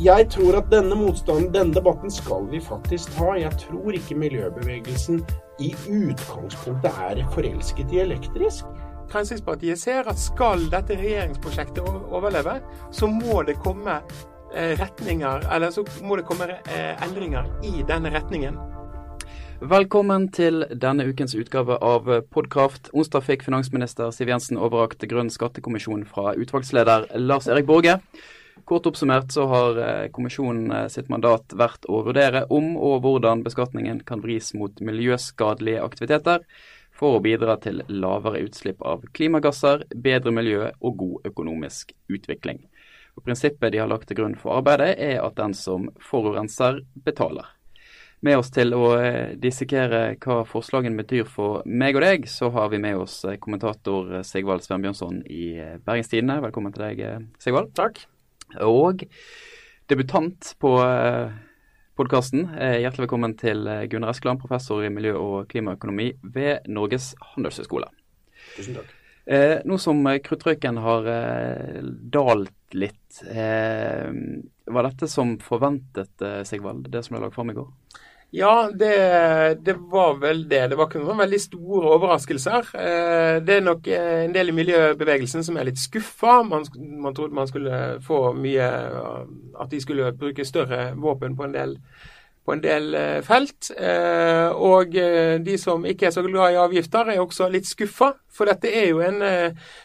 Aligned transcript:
Jeg 0.00 0.26
tror 0.32 0.56
at 0.56 0.70
denne 0.72 0.96
motstanden, 0.96 1.50
denne 1.54 1.74
debatten, 1.74 2.10
skal 2.10 2.46
vi 2.50 2.60
faktisk 2.60 3.12
ta. 3.12 3.34
Jeg 3.36 3.52
tror 3.60 3.92
ikke 3.92 4.16
miljøbevegelsen 4.16 5.20
i 5.60 5.74
utgangspunktet 5.84 6.90
er 7.10 7.20
forelsket 7.34 7.92
i 7.92 8.00
elektrisk. 8.00 8.64
Fremskrittspartiet 9.12 9.78
ser 9.78 10.08
at 10.08 10.18
skal 10.18 10.64
dette 10.72 10.96
regjeringsprosjektet 10.96 11.84
overleve, 11.84 12.56
så 12.90 13.06
må 13.06 13.42
det 13.46 13.58
komme 13.60 14.00
eh, 14.56 14.72
retninger, 14.80 15.44
eller 15.52 15.70
så 15.70 15.84
må 16.02 16.16
det 16.16 16.26
komme 16.26 16.48
eh, 16.48 17.04
endringer 17.04 17.52
i 17.62 17.84
denne 17.86 18.10
retningen. 18.16 18.56
Velkommen 19.60 20.30
til 20.34 20.64
denne 20.72 21.04
ukens 21.06 21.36
utgave 21.38 21.76
av 21.78 22.08
Podkraft. 22.32 22.88
Onsdag 22.96 23.28
fikk 23.28 23.44
finansminister 23.46 24.10
Siv 24.10 24.32
Jensen 24.32 24.58
overrakt 24.58 25.04
Grønn 25.06 25.30
skattekommisjon 25.30 26.08
fra 26.08 26.32
utvalgsleder 26.34 27.12
Lars 27.20 27.46
Erik 27.46 27.68
Borge. 27.68 28.00
Kort 28.64 28.86
oppsummert 28.86 29.32
så 29.32 29.46
har 29.46 29.78
eh, 29.78 30.08
kommisjonen 30.10 30.70
eh, 30.70 30.88
sitt 30.88 31.08
mandat 31.10 31.54
vært 31.58 31.86
å 31.90 32.02
vurdere 32.06 32.44
om 32.54 32.76
og 32.76 33.02
hvordan 33.02 33.42
beskatningen 33.42 34.02
kan 34.06 34.22
vris 34.22 34.52
mot 34.54 34.78
miljøskadelige 34.80 35.82
aktiviteter 35.82 36.44
for 36.94 37.18
å 37.18 37.22
bidra 37.24 37.56
til 37.62 37.82
lavere 37.88 38.44
utslipp 38.46 38.84
av 38.86 39.02
klimagasser, 39.16 39.86
bedre 39.94 40.34
miljø 40.34 40.68
og 40.78 41.00
god 41.00 41.32
økonomisk 41.32 41.90
utvikling. 42.12 42.60
Og 43.16 43.26
Prinsippet 43.26 43.74
de 43.74 43.82
har 43.82 43.90
lagt 43.90 44.06
til 44.08 44.20
grunn 44.20 44.38
for 44.38 44.60
arbeidet 44.60 44.94
er 44.94 45.18
at 45.24 45.36
den 45.40 45.56
som 45.58 45.90
forurenser, 46.00 46.84
betaler. 46.94 47.50
Med 48.22 48.38
oss 48.38 48.52
til 48.54 48.70
å 48.78 48.92
eh, 49.00 49.34
dissekere 49.42 50.04
hva 50.22 50.44
forslagene 50.46 51.02
betyr 51.02 51.26
for 51.26 51.66
meg 51.66 51.98
og 51.98 52.06
deg, 52.06 52.30
så 52.30 52.52
har 52.54 52.70
vi 52.70 52.78
med 52.84 53.02
oss 53.02 53.24
kommentator 53.42 54.20
Sigvald 54.22 54.62
Svenbjørnson 54.62 55.24
i 55.26 55.52
Bergens 55.82 56.14
Tidende. 56.14 56.38
Velkommen 56.46 56.76
til 56.76 56.86
deg, 56.86 57.30
Sigvald. 57.42 57.74
Takk. 57.74 58.04
Og 58.60 59.04
debutant 59.88 60.52
på 60.60 60.72
eh, 60.84 61.32
podkasten, 61.96 62.46
eh, 62.56 62.80
hjertelig 62.82 63.06
velkommen 63.06 63.36
til 63.40 63.66
eh, 63.68 63.84
Gunnar 63.88 64.12
Eskeland, 64.12 64.40
professor 64.42 64.84
i 64.84 64.90
miljø- 64.92 65.18
og 65.20 65.48
klimaøkonomi 65.52 66.12
ved 66.34 66.68
Norges 66.68 67.12
handelshøyskole. 67.32 67.88
Tusen 68.56 68.76
takk. 68.76 68.92
Eh, 69.24 69.60
nå 69.64 69.78
som 69.78 70.02
kruttrøyken 70.24 70.80
har 70.82 71.06
eh, 71.06 71.80
dalt 72.12 72.74
litt, 72.74 73.22
eh, 73.30 74.08
var 74.66 74.88
dette 74.88 75.08
som 75.08 75.36
forventet, 75.42 76.26
Sigvald, 76.48 76.88
det 76.90 77.04
som 77.06 77.16
ble 77.16 77.26
lagt 77.26 77.36
fram 77.38 77.52
i 77.52 77.56
går? 77.56 77.70
Ja, 78.34 78.70
det, 78.72 78.94
det, 79.60 79.74
var 79.92 80.14
vel 80.14 80.48
det. 80.48 80.62
Det 80.68 80.76
var 80.78 80.86
ikke 80.88 81.02
noen 81.02 81.18
veldig 81.20 81.40
store 81.42 81.90
overraskelser. 81.98 82.70
Eh, 82.80 83.34
det 83.44 83.58
er 83.58 83.66
nok 83.66 83.90
eh, 83.92 84.22
en 84.22 84.32
del 84.32 84.48
i 84.48 84.54
miljøbevegelsen 84.56 85.44
som 85.44 85.58
er 85.60 85.68
litt 85.68 85.80
skuffa. 85.82 86.38
Man, 86.48 86.64
man, 87.04 87.12
trodde 87.12 87.36
man 87.36 87.50
skulle 87.50 87.80
få 88.06 88.22
mye 88.32 88.70
At 89.60 89.68
de 89.68 89.82
skulle 89.84 90.14
bruke 90.16 90.48
større 90.48 90.94
våpen 90.96 91.36
på 91.36 91.44
en 91.44 91.52
del 91.58 91.76
på 92.44 92.52
en 92.52 92.62
del 92.62 92.94
eh, 92.94 93.20
felt. 93.22 93.70
Eh, 93.78 94.48
og 94.50 94.96
eh, 94.98 95.38
de 95.42 95.54
som 95.60 95.84
ikke 95.86 96.08
er 96.08 96.14
så 96.14 96.24
glad 96.26 96.54
i 96.54 96.60
avgifter, 96.60 97.12
er 97.12 97.22
også 97.22 97.48
litt 97.52 97.68
skuffa. 97.70 98.12
For 98.32 98.48
dette 98.48 98.70
jo 98.88 99.02
en, 99.04 99.18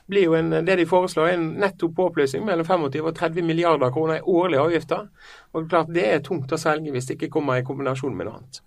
blir 0.08 0.24
jo 0.30 0.36
en, 0.38 0.54
det 0.64 0.78
de 0.80 0.86
foreslår, 0.88 1.34
en 1.34 1.50
netto 1.60 1.90
påplussing 1.92 2.46
mellom 2.48 2.64
25 2.64 3.02
og 3.04 3.12
30 3.18 3.44
milliarder 3.44 3.92
kroner 3.92 4.22
i 4.22 4.24
årlige 4.24 4.62
avgifter. 4.64 5.10
Og 5.52 5.68
klart 5.68 5.92
Det 5.92 6.06
er 6.08 6.24
tungt 6.24 6.56
å 6.56 6.60
selge 6.62 6.94
hvis 6.96 7.10
det 7.10 7.18
ikke 7.18 7.32
kommer 7.36 7.60
i 7.60 7.66
kombinasjon 7.68 8.16
med 8.16 8.30
noe 8.30 8.40
annet. 8.40 8.62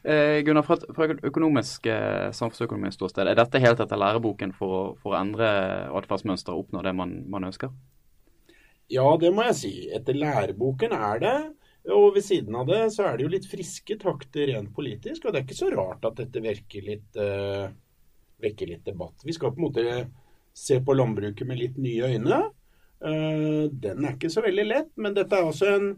Eh, 0.00 0.40
Gunnar, 0.46 0.64
fra, 0.64 0.80
fra 0.96 1.10
økonomisk, 1.12 1.90
samfunnsøkonomisk 2.32 2.96
ståsted, 2.96 3.28
er 3.28 3.36
dette 3.36 3.60
helt 3.60 3.84
etter 3.84 4.00
læreboken 4.00 4.56
for 4.56 4.78
å, 4.78 4.82
for 5.02 5.12
å 5.12 5.20
endre 5.20 5.52
atferdsmønster 6.00 6.56
og 6.56 6.64
oppnå 6.64 6.86
det 6.88 6.96
man, 6.96 7.18
man 7.28 7.50
ønsker? 7.52 7.76
Ja, 8.90 9.06
det 9.20 9.30
må 9.36 9.44
jeg 9.50 9.58
si. 9.60 9.74
Etter 9.94 10.16
læreboken 10.18 10.96
er 10.96 11.20
det. 11.22 11.38
Og 11.88 12.14
ved 12.14 12.24
siden 12.24 12.56
av 12.60 12.68
det 12.68 12.82
så 12.92 13.06
er 13.08 13.16
det 13.16 13.24
jo 13.24 13.32
litt 13.32 13.48
friske 13.48 13.96
takter 14.00 14.50
rent 14.52 14.72
politisk. 14.76 15.24
Og 15.24 15.32
det 15.32 15.40
er 15.40 15.46
ikke 15.46 15.60
så 15.62 15.70
rart 15.72 16.04
at 16.04 16.18
dette 16.20 16.42
vekker 16.44 16.86
litt, 16.86 17.08
uh, 17.16 17.70
vekker 18.44 18.74
litt 18.74 18.84
debatt. 18.88 19.24
Vi 19.24 19.36
skal 19.36 19.54
på 19.54 19.62
en 19.62 19.68
måte 19.68 19.84
se 20.56 20.80
på 20.84 20.96
landbruket 20.96 21.48
med 21.48 21.60
litt 21.60 21.78
nye 21.80 22.12
øyne. 22.12 22.42
Uh, 23.00 23.64
den 23.72 24.04
er 24.04 24.16
ikke 24.16 24.32
så 24.32 24.44
veldig 24.44 24.66
lett, 24.68 24.90
men 25.00 25.16
dette 25.16 25.38
er 25.38 25.48
også 25.48 25.70
en 25.72 25.94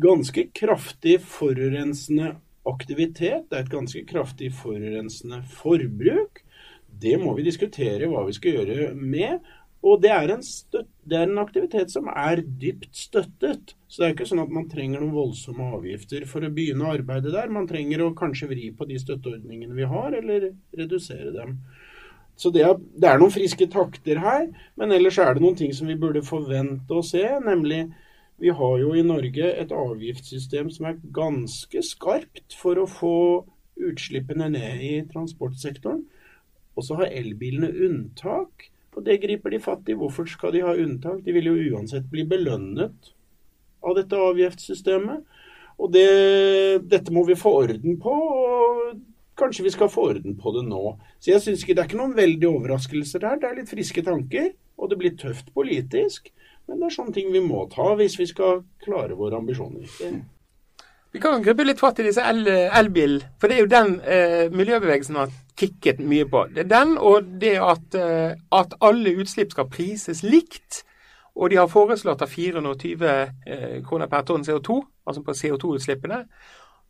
ganske 0.00 0.48
kraftig 0.56 1.18
forurensende 1.22 2.34
aktivitet. 2.66 3.50
Det 3.50 3.58
er 3.58 3.66
et 3.66 3.74
ganske 3.74 4.04
kraftig 4.08 4.50
forurensende 4.56 5.42
forbruk. 5.52 6.40
Det 6.88 7.18
må 7.20 7.34
vi 7.36 7.44
diskutere 7.46 8.08
hva 8.10 8.24
vi 8.26 8.34
skal 8.36 8.58
gjøre 8.58 8.94
med. 8.96 9.44
Og 9.84 10.00
det 10.00 10.10
er, 10.14 10.30
støtt, 10.40 10.88
det 11.04 11.18
er, 11.18 11.26
en 11.28 11.42
aktivitet 11.42 11.92
som 11.92 12.06
er 12.08 12.40
dypt 12.40 12.94
støttet. 12.96 13.74
Så 13.84 14.00
det 14.00 14.06
er 14.06 14.14
ikke 14.14 14.28
sånn 14.30 14.40
at 14.40 14.52
man 14.54 14.68
trenger 14.70 15.02
noen 15.02 15.12
voldsomme 15.12 15.66
avgifter 15.76 16.24
for 16.28 16.44
å 16.44 16.52
begynne 16.56 16.88
arbeidet 16.88 17.34
der. 17.34 17.52
Man 17.52 17.68
trenger 17.68 18.06
å 18.06 18.14
kanskje 18.16 18.48
vri 18.54 18.70
på 18.72 18.88
de 18.88 18.96
støtteordningene 19.02 19.76
vi 19.76 19.90
har, 19.90 20.16
eller 20.16 20.48
redusere 20.80 21.34
dem. 21.36 21.58
Så 22.40 22.50
det 22.54 22.64
er, 22.66 22.80
det 22.96 23.10
er 23.10 23.20
noen 23.20 23.34
friske 23.34 23.68
takter 23.70 24.18
her, 24.24 24.48
men 24.80 24.94
ellers 24.94 25.20
er 25.22 25.36
det 25.36 25.44
noen 25.44 25.58
ting 25.58 25.74
som 25.76 25.90
vi 25.90 25.98
burde 26.00 26.24
forvente 26.26 26.96
å 26.96 27.04
se. 27.04 27.22
Nemlig 27.44 27.84
vi 28.40 28.50
har 28.50 28.76
jo 28.80 28.94
i 28.96 29.04
Norge 29.06 29.52
et 29.52 29.70
avgiftssystem 29.74 30.72
som 30.74 30.88
er 30.88 31.02
ganske 31.14 31.84
skarpt 31.86 32.56
for 32.58 32.80
å 32.80 32.88
få 32.90 33.16
utslippene 33.84 34.48
ned 34.56 34.82
i 34.82 34.94
transportsektoren. 35.12 36.02
Og 36.74 36.86
så 36.88 36.98
har 36.98 37.12
elbilene 37.12 37.70
unntak. 37.86 38.72
Og 38.94 39.02
det 39.06 39.20
griper 39.22 39.54
de 39.54 39.62
fatt 39.62 39.88
i. 39.90 39.96
Hvorfor 39.98 40.28
skal 40.30 40.54
de 40.54 40.62
ha 40.64 40.74
unntak? 40.78 41.22
De 41.24 41.34
vil 41.34 41.50
jo 41.50 41.74
uansett 41.74 42.06
bli 42.10 42.26
belønnet 42.30 43.10
av 43.84 43.96
dette 43.98 44.20
avgiftssystemet. 44.30 45.24
Og 45.82 45.90
det, 45.90 46.06
dette 46.86 47.12
må 47.14 47.24
vi 47.26 47.36
få 47.38 47.56
orden 47.64 47.98
på. 48.02 48.14
og 48.14 48.94
Kanskje 49.38 49.64
vi 49.66 49.72
skal 49.74 49.90
få 49.90 50.08
orden 50.12 50.36
på 50.38 50.52
det 50.54 50.62
nå. 50.68 50.94
Så 51.18 51.32
jeg 51.32 51.42
synes 51.42 51.64
ikke 51.64 51.74
Det 51.74 51.82
er 51.82 51.88
ikke 51.90 52.02
noen 52.04 52.14
veldig 52.16 52.50
overraskelser 52.52 53.26
her. 53.26 53.40
Det 53.42 53.50
er 53.50 53.58
litt 53.58 53.72
friske 53.72 54.04
tanker, 54.06 54.52
og 54.78 54.92
det 54.92 55.00
blir 55.00 55.16
tøft 55.18 55.50
politisk. 55.56 56.30
Men 56.68 56.78
det 56.78 56.86
er 56.88 56.94
sånne 56.94 57.16
ting 57.16 57.34
vi 57.34 57.42
må 57.44 57.66
ta 57.72 57.90
hvis 57.98 58.14
vi 58.20 58.28
skal 58.30 58.62
klare 58.84 59.18
våre 59.18 59.42
ambisjoner. 59.42 59.90
Vi 61.14 61.20
kan 61.22 61.42
gruppe 61.42 61.62
litt 61.62 61.78
fatt 61.78 62.00
i 62.02 62.08
disse 62.08 62.22
elbil, 62.26 63.20
for 63.38 63.46
det 63.46 63.54
er 63.54 63.60
jo 63.62 63.70
den 63.70 63.92
eh, 64.02 64.48
miljøbevegelsen 64.50 65.18
har 65.20 65.30
kikket 65.54 66.00
mye 66.02 66.26
på. 66.26 66.40
Det 66.50 66.64
er 66.64 66.72
den 66.72 66.96
og 66.98 67.28
det 67.38 67.52
at, 67.62 67.94
eh, 67.94 68.32
at, 68.50 68.74
alle 68.82 69.12
utslipp 69.22 69.54
skal 69.54 69.68
prises 69.70 70.24
likt. 70.26 70.82
Og 71.38 71.50
de 71.50 71.58
har 71.60 71.70
foreslått 71.70 72.22
at 72.22 72.30
420 72.30 73.06
eh, 73.06 73.76
kroner 73.86 74.10
per 74.10 74.26
tonn 74.26 74.42
CO2, 74.46 74.80
altså 75.06 75.22
på 75.22 75.36
CO2-utslippene. 75.38 76.18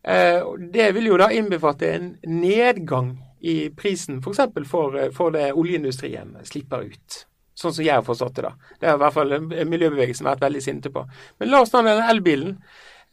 Eh, 0.09 0.41
det 0.73 0.89
vil 0.97 1.11
jo 1.11 1.21
da 1.21 1.29
innbefatte 1.29 1.93
en 1.93 2.11
nedgang 2.25 3.13
i 3.45 3.69
prisen 3.77 4.23
f.eks. 4.25 4.41
For, 4.41 4.65
for, 4.73 4.99
for 5.13 5.37
det 5.37 5.51
oljeindustrien 5.53 6.33
slipper 6.49 6.89
ut. 6.89 7.21
Sånn 7.55 7.77
som 7.77 7.85
jeg 7.85 8.01
har 8.01 8.09
forstått 8.09 8.41
det. 8.41 8.49
da. 8.49 8.73
Det 8.81 8.89
har 8.89 8.97
i 8.97 9.05
hvert 9.05 9.21
fall 9.21 9.39
miljøbevegelsen 9.69 10.33
vært 10.33 10.49
veldig 10.49 10.65
sinte 10.65 10.93
på. 10.97 11.05
Men 11.39 11.53
la 11.53 11.61
oss 11.61 11.77
ta 11.77 11.85
denne 11.85 12.09
elbilen. 12.09 12.57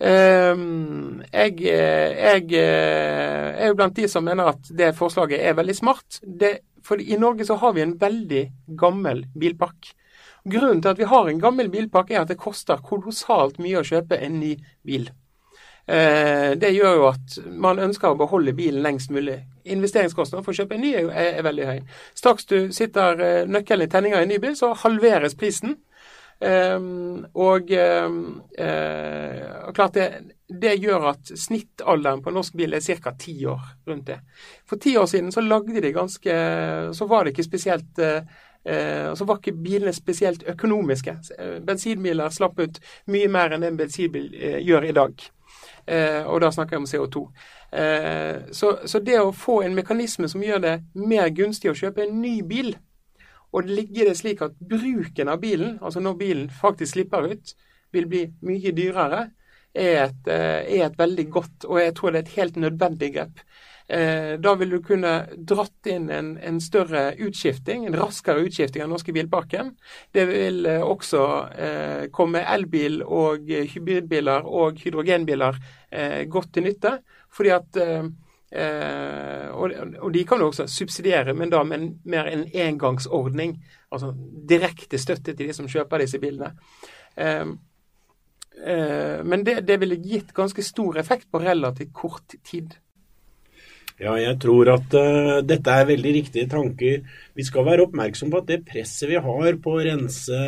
Ehm, 0.02 1.22
jeg, 1.30 1.60
jeg, 1.62 2.46
eh, 2.58 3.48
er 3.54 3.70
jo 3.70 3.78
blant 3.78 3.96
de 3.96 4.08
som 4.10 4.26
mener 4.26 4.50
at 4.50 4.72
det 4.74 4.96
forslaget 4.98 5.44
er 5.46 5.58
veldig 5.60 5.78
smart. 5.78 6.20
Det, 6.26 6.56
for 6.84 7.02
i 7.02 7.20
Norge 7.22 7.46
så 7.46 7.60
har 7.62 7.76
vi 7.78 7.86
en 7.86 7.98
veldig 8.02 8.44
gammel 8.80 9.26
bilpark. 9.38 9.94
Grunnen 10.50 10.82
til 10.82 10.90
at 10.90 11.00
vi 11.00 11.10
har 11.10 11.30
en 11.30 11.42
gammel 11.42 11.70
bilpark 11.70 12.12
er 12.12 12.24
at 12.24 12.32
det 12.34 12.42
koster 12.42 12.82
kolossalt 12.82 13.60
mye 13.62 13.82
å 13.82 13.86
kjøpe 13.86 14.18
en 14.18 14.40
ny 14.42 14.56
bil. 14.86 15.12
Eh, 15.86 16.52
det 16.58 16.74
gjør 16.74 16.98
jo 16.98 17.06
at 17.12 17.38
man 17.46 17.82
ønsker 17.82 18.10
å 18.10 18.18
beholde 18.18 18.56
bilen 18.58 18.82
lengst 18.86 19.14
mulig. 19.14 19.38
Investeringskostnaden 19.70 20.46
for 20.46 20.54
å 20.54 20.64
kjøpe 20.64 20.78
en 20.78 20.86
ny 20.86 20.96
er, 20.98 21.14
er 21.38 21.46
veldig 21.46 21.68
høy. 21.70 21.80
Straks 22.18 22.50
du 22.50 22.58
sitter 22.74 23.22
eh, 23.22 23.50
nøkkelen 23.50 23.86
i 23.86 23.92
tenninga 23.92 24.22
i 24.22 24.26
en 24.26 24.34
ny 24.34 24.42
bil, 24.42 24.58
så 24.58 24.74
halveres 24.82 25.38
prisen. 25.38 25.78
Um, 26.42 27.26
og, 27.34 27.72
um, 28.06 28.42
uh, 28.60 29.74
klart 29.74 29.94
det, 29.94 30.06
det, 30.62 30.72
gjør 30.82 31.12
at 31.12 31.30
snittalderen 31.38 32.24
på 32.26 32.34
norsk 32.34 32.56
bil 32.58 32.74
er 32.74 32.82
ca. 32.82 33.14
ti 33.14 33.36
år 33.46 33.62
rundt 33.88 34.08
det. 34.08 34.18
For 34.66 34.82
ti 34.82 34.96
år 34.98 35.06
siden 35.06 35.30
så 35.32 35.44
lagde 35.46 35.82
de 35.82 35.92
ganske 35.94 36.34
Så 36.94 37.06
var 37.06 37.24
det 37.24 37.36
ikke 37.36 37.46
spesielt 37.46 38.02
uh, 38.02 38.26
uh, 38.66 39.14
Så 39.14 39.26
var 39.26 39.38
ikke 39.38 39.54
bilene 39.54 39.94
spesielt 39.94 40.44
økonomiske. 40.44 41.16
Bensinbiler 41.62 42.34
slapp 42.34 42.60
ut 42.60 42.82
mye 43.06 43.30
mer 43.30 43.54
enn 43.54 43.70
en 43.70 43.78
bensinbil 43.78 44.34
gjør 44.66 44.90
i 44.90 44.98
dag. 44.98 45.30
og 46.26 46.42
da 46.42 46.52
snakker 46.52 46.76
jeg 46.76 46.82
om 46.82 46.86
CO2. 46.86 47.22
Så, 48.54 48.68
så 48.86 49.00
det 49.00 49.18
å 49.20 49.34
få 49.34 49.62
en 49.62 49.76
mekanisme 49.76 50.30
som 50.30 50.44
gjør 50.44 50.60
det 50.62 50.74
mer 50.94 51.30
gunstig 51.30 51.72
å 51.72 51.76
kjøpe 51.76 52.06
en 52.06 52.22
ny 52.22 52.42
bil, 52.42 52.76
og 53.52 53.68
ligger 53.68 54.10
det 54.10 54.18
slik 54.20 54.42
at 54.46 54.56
bruken 54.60 55.32
av 55.32 55.42
bilen, 55.42 55.78
altså 55.82 56.04
når 56.04 56.18
bilen 56.20 56.50
faktisk 56.62 56.96
slipper 56.96 57.32
ut, 57.34 57.54
vil 57.92 58.08
bli 58.08 58.26
mye 58.48 58.72
dyrere, 58.76 59.26
er 59.76 60.06
et, 60.06 60.28
eh, 60.28 60.80
er 60.80 60.86
et 60.86 60.98
veldig 61.00 61.28
godt, 61.32 61.66
og 61.68 61.80
jeg 61.80 61.96
tror 61.96 62.12
det 62.12 62.22
er 62.22 62.28
et 62.28 62.40
helt 62.40 62.56
nødvendig 62.56 63.14
grep. 63.16 63.44
Eh, 63.92 64.38
da 64.40 64.54
vil 64.56 64.70
du 64.72 64.78
kunne 64.84 65.12
dratt 65.36 65.88
inn 65.92 66.08
en, 66.14 66.38
en, 66.40 66.60
større 66.64 67.10
utskifting, 67.20 67.86
en 67.86 67.98
raskere 68.00 68.46
utskifting 68.46 68.84
av 68.84 68.88
den 68.88 68.94
norske 68.96 69.16
bilparken. 69.16 69.74
Det 70.16 70.24
vil 70.30 70.66
eh, 70.66 70.84
også 70.86 71.24
eh, 71.52 72.04
komme 72.16 72.46
elbil 72.54 73.02
og 73.04 73.52
hybridbiler 73.74 74.48
og 74.48 74.80
hydrogenbiler 74.80 75.60
eh, 75.92 76.24
godt 76.32 76.54
til 76.56 76.70
nytte. 76.70 77.00
fordi 77.32 77.50
at 77.50 77.78
eh, 77.80 78.08
og, 78.52 79.72
og, 79.72 80.10
de 80.12 80.24
kan 80.28 80.42
jo 80.44 80.50
også 80.52 80.66
subsidiere, 80.68 81.34
men 81.34 81.50
da 81.50 81.62
med 81.64 81.86
mer 82.04 82.28
en 82.28 82.44
engangsordning. 82.52 83.54
Altså 83.92 84.12
direkte 84.50 85.00
støtte 85.00 85.32
til 85.32 85.48
de 85.48 85.56
som 85.56 85.70
kjøper 85.72 86.04
disse 86.04 86.20
bilene. 86.20 86.52
men 89.24 89.46
det, 89.46 89.62
det 89.68 89.80
ville 89.80 90.04
gitt 90.04 90.34
ganske 90.36 90.64
stor 90.64 91.00
effekt 91.00 91.32
på 91.32 91.40
relativt 91.40 91.94
kort 91.94 92.36
tid. 92.44 92.76
Ja, 94.02 94.16
jeg 94.18 94.40
tror 94.42 94.70
at 94.74 94.96
uh, 94.98 95.40
dette 95.46 95.74
er 95.78 95.90
veldig 95.92 96.14
riktige 96.16 96.50
tanker. 96.50 97.04
Vi 97.38 97.44
skal 97.46 97.68
være 97.68 97.86
oppmerksom 97.86 98.32
på 98.34 98.40
at 98.42 98.48
det 98.50 98.64
presset 98.66 99.12
vi 99.12 99.20
har 99.22 99.60
på 99.62 99.76
å 99.76 99.84
rense 99.86 100.40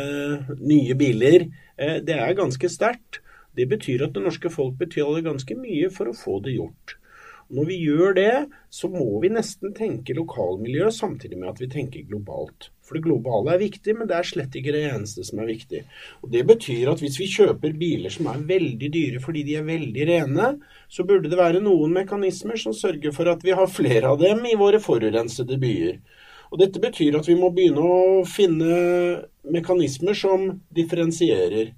nye 0.58 0.96
biler, 0.98 1.46
uh, 1.78 2.00
det 2.02 2.16
er 2.18 2.34
ganske 2.34 2.70
sterkt. 2.72 3.20
Det 3.54 3.68
betyr 3.70 4.08
at 4.08 4.16
det 4.16 4.24
norske 4.24 4.50
folk 4.50 4.74
betaler 4.80 5.22
ganske 5.22 5.54
mye 5.54 5.90
for 5.94 6.10
å 6.10 6.16
få 6.18 6.40
det 6.42 6.56
gjort. 6.56 6.96
Når 7.52 7.66
vi 7.68 7.76
gjør 7.84 8.14
det, 8.16 8.32
så 8.72 8.88
må 8.88 9.04
vi 9.20 9.30
nesten 9.32 9.74
tenke 9.76 10.16
lokalmiljø 10.16 10.88
samtidig 10.94 11.36
med 11.36 11.50
at 11.50 11.60
vi 11.60 11.68
tenker 11.72 12.06
globalt. 12.08 12.70
For 12.84 12.96
det 12.96 13.04
globale 13.04 13.54
er 13.54 13.62
viktig, 13.62 13.94
men 13.98 14.08
det 14.08 14.16
er 14.16 14.28
slett 14.28 14.56
ikke 14.56 14.72
det 14.74 14.84
eneste 14.90 15.24
som 15.24 15.40
er 15.42 15.50
viktig. 15.52 15.82
Og 16.24 16.32
Det 16.32 16.44
betyr 16.48 16.90
at 16.92 17.04
hvis 17.04 17.18
vi 17.20 17.30
kjøper 17.32 17.76
biler 17.80 18.12
som 18.12 18.28
er 18.32 18.44
veldig 18.48 18.90
dyre 18.92 19.22
fordi 19.24 19.44
de 19.46 19.58
er 19.60 19.68
veldig 19.68 20.08
rene, 20.10 20.50
så 20.88 21.06
burde 21.08 21.30
det 21.32 21.40
være 21.40 21.64
noen 21.64 21.92
mekanismer 21.96 22.60
som 22.60 22.76
sørger 22.76 23.12
for 23.16 23.28
at 23.32 23.44
vi 23.44 23.56
har 23.56 23.70
flere 23.70 24.12
av 24.12 24.20
dem 24.20 24.44
i 24.48 24.56
våre 24.60 24.80
forurensede 24.84 25.60
byer. 25.60 26.00
Og 26.52 26.60
Dette 26.60 26.78
betyr 26.78 27.16
at 27.18 27.28
vi 27.28 27.34
må 27.34 27.48
begynne 27.50 27.82
å 27.82 28.24
finne 28.28 28.74
mekanismer 29.50 30.14
som 30.14 30.46
differensierer. 30.76 31.72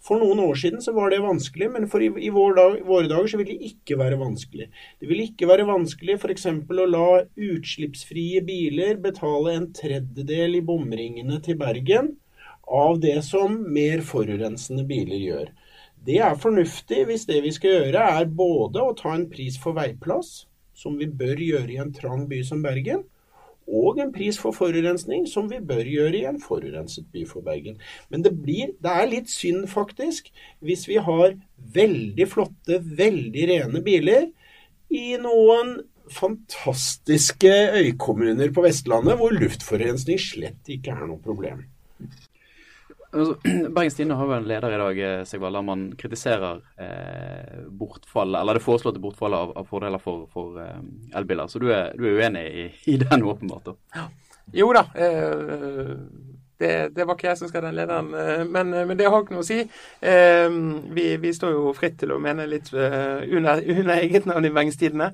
For 0.00 0.16
noen 0.16 0.40
år 0.40 0.56
siden 0.56 0.80
så 0.80 0.94
var 0.96 1.12
det 1.12 1.20
vanskelig, 1.20 1.68
men 1.74 1.84
i, 1.84 2.08
i 2.24 2.30
vår 2.32 2.54
dag, 2.56 2.76
våre 2.88 3.08
dager 3.10 3.28
så 3.28 3.40
vil 3.40 3.50
det 3.50 3.68
ikke 3.68 3.98
være 4.00 4.16
vanskelig. 4.20 4.70
Det 4.96 5.10
vil 5.10 5.20
ikke 5.26 5.48
være 5.50 5.68
vanskelig 5.68 6.16
f.eks. 6.16 6.46
å 6.48 6.86
la 6.88 7.08
utslippsfrie 7.36 8.40
biler 8.46 8.96
betale 9.04 9.58
en 9.58 9.68
tredjedel 9.76 10.56
i 10.56 10.64
bomringene 10.64 11.40
til 11.44 11.60
Bergen 11.60 12.14
av 12.70 13.00
det 13.02 13.18
som 13.26 13.58
mer 13.74 14.00
forurensende 14.06 14.86
biler 14.88 15.20
gjør. 15.20 15.52
Det 16.00 16.16
er 16.24 16.38
fornuftig 16.40 17.04
hvis 17.10 17.26
det 17.28 17.42
vi 17.44 17.52
skal 17.52 17.76
gjøre 17.76 18.04
er 18.20 18.30
både 18.32 18.80
å 18.80 18.96
ta 18.96 19.12
en 19.12 19.28
pris 19.28 19.58
for 19.60 19.76
veiplass, 19.76 20.46
som 20.72 20.96
vi 20.96 21.10
bør 21.12 21.36
gjøre 21.44 21.74
i 21.74 21.80
en 21.82 21.92
trang 21.92 22.24
by 22.30 22.40
som 22.46 22.62
Bergen, 22.64 23.04
og 23.70 24.00
en 24.02 24.12
pris 24.14 24.38
for 24.40 24.56
forurensning, 24.56 25.26
som 25.30 25.48
vi 25.50 25.60
bør 25.62 25.86
gjøre 25.86 26.18
i 26.18 26.26
en 26.28 26.40
forurenset 26.42 27.06
by 27.12 27.24
for 27.28 27.44
Bergen. 27.46 27.78
Men 28.10 28.24
det, 28.26 28.34
blir, 28.42 28.74
det 28.82 28.92
er 28.92 29.10
litt 29.10 29.30
synd, 29.32 29.66
faktisk, 29.70 30.32
hvis 30.64 30.86
vi 30.90 30.98
har 31.00 31.36
veldig 31.74 32.26
flotte, 32.30 32.80
veldig 32.82 33.48
rene 33.52 33.82
biler 33.86 34.28
i 34.90 35.14
noen 35.22 35.78
fantastiske 36.10 37.52
øykommuner 37.78 38.50
på 38.54 38.64
Vestlandet, 38.66 39.18
hvor 39.20 39.34
luftforurensning 39.34 40.18
slett 40.18 40.72
ikke 40.74 40.96
er 40.96 41.06
noe 41.06 41.22
problem. 41.22 41.62
Altså, 43.12 43.34
Bergens 43.74 43.94
Tidende 43.94 44.14
har 44.14 44.28
jo 44.28 44.36
en 44.36 44.46
leder 44.46 44.74
i 44.74 44.80
dag 44.80 44.98
eh, 45.06 45.24
Sigvald, 45.26 45.56
der 45.58 45.66
man 45.66 45.84
kritiserer 45.98 46.60
eh, 46.78 47.62
bortfall, 47.66 48.34
eller 48.38 48.58
det 48.58 48.64
foreslåtte 48.64 49.02
bortfallet 49.02 49.38
av, 49.38 49.54
av 49.58 49.70
fordeler 49.70 50.02
for, 50.02 50.28
for 50.30 50.60
eh, 50.62 50.78
elbiler. 51.18 51.50
Så 51.50 51.62
du 51.62 51.70
er, 51.74 51.90
du 51.98 52.06
er 52.06 52.20
uenig 52.20 52.44
i, 52.46 52.66
i, 52.94 52.96
den, 53.00 53.26
åpenbart? 53.26 53.72
da? 53.72 54.06
Jo 54.54 54.70
da. 54.76 54.84
Eh, 54.94 55.94
det, 56.60 56.72
det, 56.94 57.04
var 57.08 57.16
ikke 57.16 57.30
jeg 57.30 57.40
som 57.40 57.50
skal 57.50 57.64
den 57.66 57.76
lederen, 57.78 58.14
eh, 58.14 58.46
men, 58.46 58.72
men, 58.76 58.96
det 58.98 59.10
har 59.10 59.22
ikke 59.24 59.34
noe 59.34 59.44
å 59.44 59.50
si. 59.50 59.60
Eh, 60.00 60.48
vi, 60.94 61.10
vi, 61.22 61.34
står 61.34 61.54
jo 61.56 61.74
fritt 61.76 61.98
til 62.02 62.14
å 62.14 62.22
mene 62.22 62.46
litt 62.50 62.70
under, 62.74 63.62
under 63.64 63.94
eget 63.96 64.30
navn 64.30 64.46
i 64.46 64.54
Bergens 64.54 64.78
Tidende. 64.78 65.12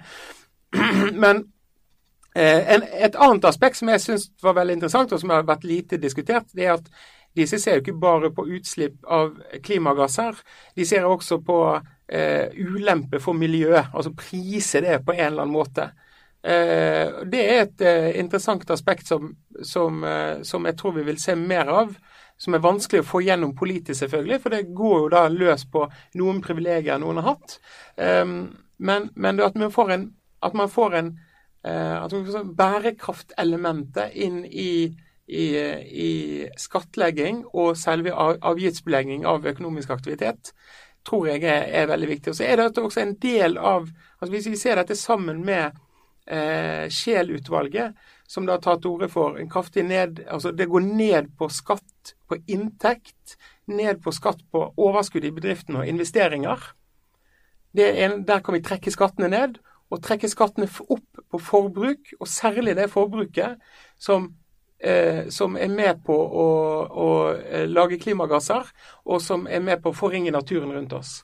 Men 1.25 1.47
en, 2.37 2.83
et 2.93 3.15
annet 3.23 3.47
aspekt 3.49 3.79
som 3.79 3.89
jeg 3.89 4.03
syns 4.03 4.27
var 4.45 4.59
veldig 4.59 4.75
interessant, 4.77 5.13
og 5.15 5.21
som 5.23 5.31
har 5.33 5.47
vært 5.49 5.63
lite 5.65 5.97
diskutert, 5.97 6.51
det 6.53 6.67
er 6.67 6.75
at 6.75 6.91
disse 7.37 7.61
ser 7.61 7.79
jo 7.79 7.85
ikke 7.85 8.01
bare 8.01 8.33
på 8.35 8.47
utslipp 8.57 9.05
av 9.13 9.37
klimagasser, 9.65 10.39
de 10.77 10.87
ser 10.89 11.07
også 11.07 11.41
på 11.45 11.61
eh, 12.09 12.51
ulempe 12.57 13.21
for 13.23 13.37
miljøet. 13.37 13.93
Altså 13.93 14.15
prise 14.17 14.83
det 14.85 15.01
på 15.07 15.15
en 15.17 15.27
eller 15.27 15.47
annen 15.47 15.57
måte. 15.57 15.91
Eh, 16.47 17.23
det 17.27 17.43
er 17.43 17.63
et 17.65 17.83
eh, 17.83 18.11
interessant 18.21 18.71
aspekt 18.71 19.09
som, 19.11 19.33
som, 19.63 20.05
eh, 20.05 20.43
som, 20.47 20.67
jeg 20.69 20.79
tror 20.79 20.95
vi 20.99 21.07
vil 21.09 21.19
se 21.21 21.35
mer 21.37 21.73
av. 21.73 21.97
Som 22.39 22.53
er 22.53 22.61
vanskelig 22.61 23.01
å 23.01 23.09
få 23.09 23.23
gjennom 23.25 23.55
politisk, 23.57 23.97
selvfølgelig, 24.03 24.43
for 24.45 24.53
det 24.53 24.75
går 24.77 24.97
jo 25.01 25.13
da 25.15 25.23
løs 25.33 25.63
på 25.73 25.87
noen 26.21 26.43
privilegier 26.45 27.01
noen 27.01 27.23
har 27.23 27.31
hatt. 27.31 27.55
Ehm, 27.97 28.35
men, 28.77 29.07
men 29.17 29.41
at 29.41 29.57
man 29.57 29.73
får 29.73 29.93
en, 29.95 30.05
at 30.45 30.59
man 30.61 30.69
får 30.69 30.99
en 30.99 31.09
eh, 31.65 31.97
at 31.97 32.13
bærekraftelementet 32.59 34.13
inn 34.13 34.43
i 34.45 34.93
i, 35.27 35.47
i 36.07 36.11
skattlegging 36.59 37.45
og 37.53 37.77
selve 37.79 38.15
avgiftsbelegging 38.15 39.27
av 39.27 39.47
økonomisk 39.47 39.91
aktivitet 39.91 40.53
tror 41.07 41.29
jeg 41.31 41.43
er, 41.45 41.67
er, 41.71 41.89
veldig 41.91 42.09
viktig. 42.11 42.33
Og 42.33 42.39
så 42.39 42.47
er 42.47 42.61
dette 42.61 42.83
også 42.83 43.03
en 43.03 43.17
del 43.23 43.59
av 43.59 43.89
altså 44.17 44.33
Hvis 44.33 44.47
vi 44.49 44.57
ser 44.57 44.79
dette 44.81 44.97
sammen 44.97 45.43
med 45.45 45.77
eh, 46.27 46.89
Scheel-utvalget, 46.89 47.95
som 48.27 48.47
da 48.49 48.57
tatt 48.59 48.81
til 48.83 48.97
orde 48.97 49.11
for 49.13 49.37
en 49.39 49.51
kraftig 49.51 49.85
ned 49.87 50.23
altså 50.27 50.51
Det 50.57 50.67
går 50.71 50.87
ned 50.87 51.29
på 51.39 51.51
skatt 51.53 52.15
på 52.27 52.39
inntekt, 52.51 53.37
ned 53.67 54.01
på 54.03 54.15
skatt 54.15 54.41
på 54.51 54.65
overskudd 54.77 55.25
i 55.25 55.35
bedriften 55.35 55.77
og 55.77 55.87
investeringer. 55.87 56.73
En, 57.77 58.23
der 58.27 58.41
kan 58.41 58.57
vi 58.57 58.65
trekke 58.65 58.91
skattene 58.91 59.29
ned, 59.31 59.59
og 59.91 60.03
trekke 60.03 60.31
skattene 60.31 60.67
opp 60.89 61.21
på 61.31 61.39
forbruk, 61.39 62.15
og 62.19 62.27
særlig 62.27 62.75
det 62.79 62.89
forbruket 62.91 63.61
som 63.99 64.33
eh, 64.79 65.29
som 65.33 65.57
er 65.57 65.71
med 65.73 66.03
på 66.07 66.17
å, 66.17 66.49
å, 66.87 67.09
eh, 67.35 67.67
lage 67.69 67.99
klimagasser, 68.03 68.69
og 69.07 69.23
som 69.23 69.47
er 69.47 69.63
med 69.65 69.83
på 69.83 69.93
å 69.93 69.97
forringe 69.97 70.35
naturen 70.35 70.73
rundt 70.75 70.93
oss. 70.97 71.21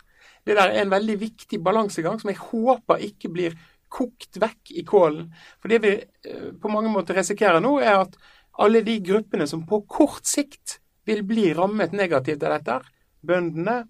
Det 0.47 0.57
der 0.59 0.73
er 0.73 0.83
en 0.83 0.93
veldig 0.93 1.19
viktig 1.21 1.61
balansegang 1.63 2.19
som 2.21 2.33
jeg 2.33 2.41
håper 2.43 3.05
ikke 3.09 3.31
blir 3.31 3.59
kokt 3.93 4.41
vekk 4.41 4.73
i 4.81 4.85
kålen. 4.89 5.29
For 5.61 5.71
det 5.71 5.83
vi 5.85 5.97
eh, 5.99 6.49
på 6.59 6.73
mange 6.73 6.93
måter 6.93 7.19
risikerer 7.19 7.63
nå, 7.63 7.77
er 7.81 8.03
at 8.07 8.17
alle 8.63 8.83
de 8.85 8.99
gruppene 9.05 9.47
som 9.49 9.65
på 9.69 9.83
kort 9.89 10.27
sikt 10.29 10.79
vil 11.09 11.23
bli 11.27 11.51
rammet 11.57 11.95
negativt 11.97 12.43
av 12.47 12.57
dette, 12.57 12.79
bøndene, 13.27 13.83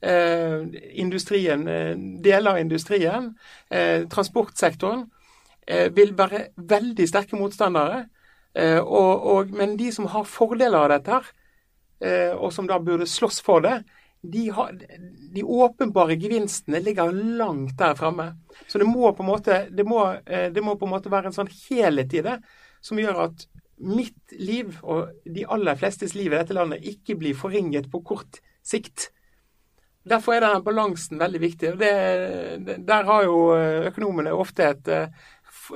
eh, 0.00 0.62
industrien, 1.00 1.68
eh, 1.68 1.94
deler 2.22 2.50
av 2.50 2.58
industrien, 2.58 3.34
eh, 3.70 4.06
transportsektoren, 4.06 5.10
vil 5.70 6.14
være 6.18 6.48
veldig 6.56 7.06
sterke 7.06 7.36
motstandere. 7.38 8.08
Eh, 8.58 8.78
og, 8.80 9.26
og, 9.32 9.54
men 9.54 9.76
de 9.78 9.90
som 9.94 10.08
har 10.10 10.26
fordeler 10.28 10.78
av 10.78 10.90
dette, 10.94 11.18
her, 11.18 11.30
eh, 12.02 12.32
og 12.34 12.52
som 12.54 12.68
da 12.70 12.80
burde 12.82 13.08
slåss 13.08 13.40
for 13.46 13.62
det, 13.66 13.80
de, 14.20 14.48
har, 14.52 14.74
de 15.34 15.44
åpenbare 15.44 16.18
gevinstene 16.20 16.82
ligger 16.82 17.14
langt 17.14 17.78
der 17.78 17.94
fremme. 17.96 18.32
Så 18.68 18.80
det 18.82 18.88
må, 18.88 19.06
på 19.16 19.24
en 19.24 19.30
måte, 19.30 19.62
det 19.72 19.86
må, 19.88 20.02
eh, 20.26 20.50
det 20.52 20.64
må 20.64 20.76
på 20.76 20.88
en 20.88 20.96
måte 20.96 21.12
være 21.12 21.30
en 21.30 21.38
sånn 21.38 21.52
helhet 21.68 22.18
i 22.18 22.26
det 22.26 22.36
som 22.84 23.00
gjør 23.00 23.24
at 23.28 23.46
mitt 23.80 24.34
liv 24.36 24.74
og 24.82 25.14
de 25.24 25.46
aller 25.48 25.78
flestes 25.80 26.12
liv 26.12 26.28
i 26.28 26.36
dette 26.36 26.56
landet 26.56 26.84
ikke 26.84 27.16
blir 27.20 27.38
forringet 27.38 27.88
på 27.92 28.02
kort 28.04 28.42
sikt. 28.66 29.08
Derfor 30.10 30.36
er 30.36 30.44
denne 30.44 30.64
balansen 30.64 31.20
veldig 31.20 31.40
viktig. 31.40 31.72
det, 31.80 32.76
Der 32.88 33.08
har 33.08 33.24
jo 33.24 33.54
økonomene 33.88 34.32
ofte 34.36 34.68
et 34.72 34.88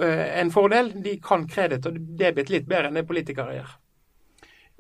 en 0.03 0.51
fordel. 0.55 0.93
De 1.05 1.17
kan 1.23 1.47
kreditt 1.51 1.87
og 1.91 1.99
debit 2.19 2.53
litt 2.53 2.69
bedre 2.69 2.91
enn 2.91 2.99
det 2.99 3.07
politikere 3.09 3.59
gjør. 3.59 3.73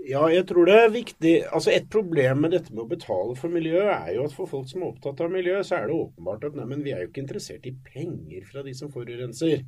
Ja, 0.04 0.26
jeg 0.28 0.44
tror 0.50 0.66
det 0.68 0.75
er 0.76 0.90
viktig. 0.92 1.33
Altså 1.54 1.71
Et 1.73 1.87
problem 1.90 2.42
med 2.44 2.52
dette 2.52 2.75
med 2.75 2.83
å 2.83 2.90
betale 2.90 3.37
for 3.38 3.49
miljøet, 3.49 3.94
er 3.94 4.16
jo 4.16 4.26
at 4.26 4.35
for 4.37 4.50
folk 4.50 4.68
som 4.68 4.83
er 4.83 4.90
opptatt 4.90 5.23
av 5.25 5.33
miljø, 5.33 5.62
så 5.64 5.78
er 5.78 5.88
det 5.88 5.97
åpenbart 5.97 6.44
at 6.44 6.59
nei, 6.59 6.66
men 6.68 6.83
vi 6.85 6.92
er 6.92 7.04
jo 7.04 7.09
ikke 7.09 7.23
interessert 7.23 7.64
i 7.64 7.73
penger 7.87 8.44
fra 8.50 8.64
de 8.66 8.75
som 8.76 8.92
forurenser. 8.92 9.64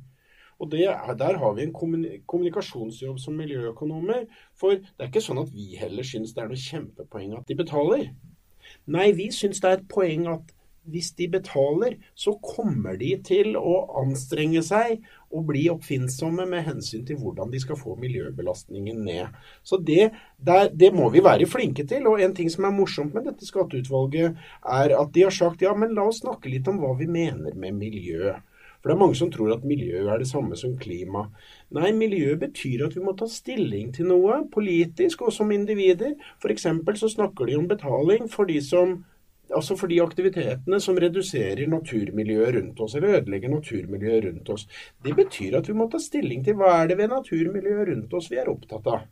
Og 0.59 0.71
det, 0.71 0.85
Der 1.17 1.37
har 1.37 1.53
vi 1.53 1.63
en 1.63 1.73
kommunikasjonsjobb 2.27 3.19
som 3.19 3.37
miljøøkonomer. 3.37 4.25
For 4.57 4.77
det 4.77 4.99
er 4.99 5.09
ikke 5.09 5.25
sånn 5.25 5.41
at 5.41 5.53
vi 5.53 5.75
heller 5.77 6.03
syns 6.03 6.33
det 6.33 6.43
er 6.43 6.51
noe 6.51 6.61
kjempepoeng 6.61 7.33
at 7.37 7.47
de 7.47 7.57
betaler. 7.57 8.07
Nei, 8.85 9.11
vi 9.17 9.29
syns 9.31 9.61
det 9.61 9.69
er 9.69 9.79
et 9.79 9.89
poeng 9.89 10.27
at 10.31 10.53
hvis 10.87 11.11
de 11.17 11.27
betaler, 11.31 11.97
så 12.15 12.33
kommer 12.43 12.97
de 12.99 13.13
til 13.25 13.57
å 13.59 13.75
anstrenge 14.01 14.63
seg 14.65 15.03
og 15.27 15.45
bli 15.49 15.65
oppfinnsomme 15.71 16.47
med 16.47 16.65
hensyn 16.67 17.05
til 17.07 17.19
hvordan 17.21 17.51
de 17.51 17.61
skal 17.61 17.79
få 17.79 17.97
miljøbelastningen 17.99 19.03
ned. 19.05 19.37
Så 19.63 19.79
det, 19.83 20.11
der, 20.37 20.71
det, 20.71 20.93
må 20.95 21.09
vi 21.13 21.23
være 21.23 21.49
flinke 21.49 21.83
til. 21.87 22.07
Og 22.07 22.23
en 22.23 22.35
ting 22.37 22.51
som 22.51 22.67
er 22.67 22.75
morsomt 22.75 23.15
med 23.15 23.27
dette 23.27 23.47
skatteutvalget, 23.47 24.37
er 24.63 24.95
at 24.97 25.15
de 25.15 25.25
har 25.27 25.35
sagt 25.35 25.65
ja, 25.65 25.75
men 25.75 25.95
la 25.97 26.07
oss 26.07 26.23
snakke 26.23 26.51
litt 26.51 26.67
om 26.71 26.79
hva 26.81 26.93
vi 26.99 27.09
mener 27.11 27.57
med 27.59 27.75
miljø. 27.79 28.37
For 28.77 28.91
det 28.91 28.95
er 28.95 29.01
mange 29.01 29.17
som 29.19 29.31
tror 29.33 29.51
at 29.55 29.65
miljø 29.67 30.05
er 30.05 30.21
det 30.21 30.29
samme 30.29 30.55
som 30.55 30.77
klima. 30.79 31.25
Nei, 31.75 31.89
miljø 31.97 32.37
betyr 32.39 32.85
at 32.85 32.95
vi 32.95 33.03
må 33.03 33.15
ta 33.17 33.27
stilling 33.27 33.89
til 33.95 34.07
noe 34.11 34.43
politisk 34.53 35.25
og 35.25 35.33
som 35.35 35.51
individer. 35.51 36.13
F.eks. 36.39 36.69
så 37.01 37.09
snakker 37.11 37.49
de 37.49 37.57
om 37.57 37.67
betaling 37.67 38.29
for 38.31 38.47
de 38.47 38.61
som 38.63 39.01
Altså 39.55 39.77
for 39.79 39.87
de 39.87 39.99
aktivitetene 40.03 40.79
som 40.83 40.97
reduserer 40.99 41.69
naturmiljøet 41.71 42.55
rundt 42.57 42.81
oss, 42.83 42.95
eller 42.97 43.21
ødelegger 43.21 43.53
naturmiljøet 43.53 44.25
rundt 44.25 44.49
oss. 44.55 44.65
Det 45.03 45.15
betyr 45.15 45.59
at 45.59 45.69
vi 45.69 45.75
må 45.77 45.87
ta 45.91 46.01
stilling 46.03 46.43
til 46.43 46.57
hva 46.59 46.73
er 46.81 46.91
det 46.91 46.97
ved 46.99 47.13
naturmiljøet 47.13 47.93
rundt 47.93 48.17
oss 48.19 48.27
vi 48.31 48.41
er 48.41 48.51
opptatt 48.51 48.89
av. 48.91 49.05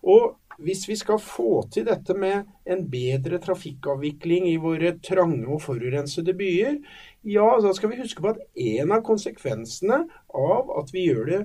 Og 0.00 0.36
hvis 0.64 0.86
vi 0.88 0.96
skal 0.96 1.20
få 1.20 1.62
til 1.72 1.86
dette 1.88 2.14
med 2.16 2.48
en 2.68 2.82
bedre 2.92 3.40
trafikkavvikling 3.40 4.48
i 4.50 4.58
våre 4.60 4.94
trange 5.04 5.46
og 5.48 5.62
forurensede 5.64 6.34
byer, 6.36 6.76
ja, 7.24 7.48
da 7.60 7.72
skal 7.76 7.92
vi 7.92 8.00
huske 8.00 8.24
på 8.24 8.34
at 8.34 8.42
en 8.60 8.92
av 8.96 9.04
konsekvensene 9.06 10.02
av 10.36 10.74
at 10.80 10.92
vi 10.92 11.06
gjør 11.08 11.32
det 11.32 11.40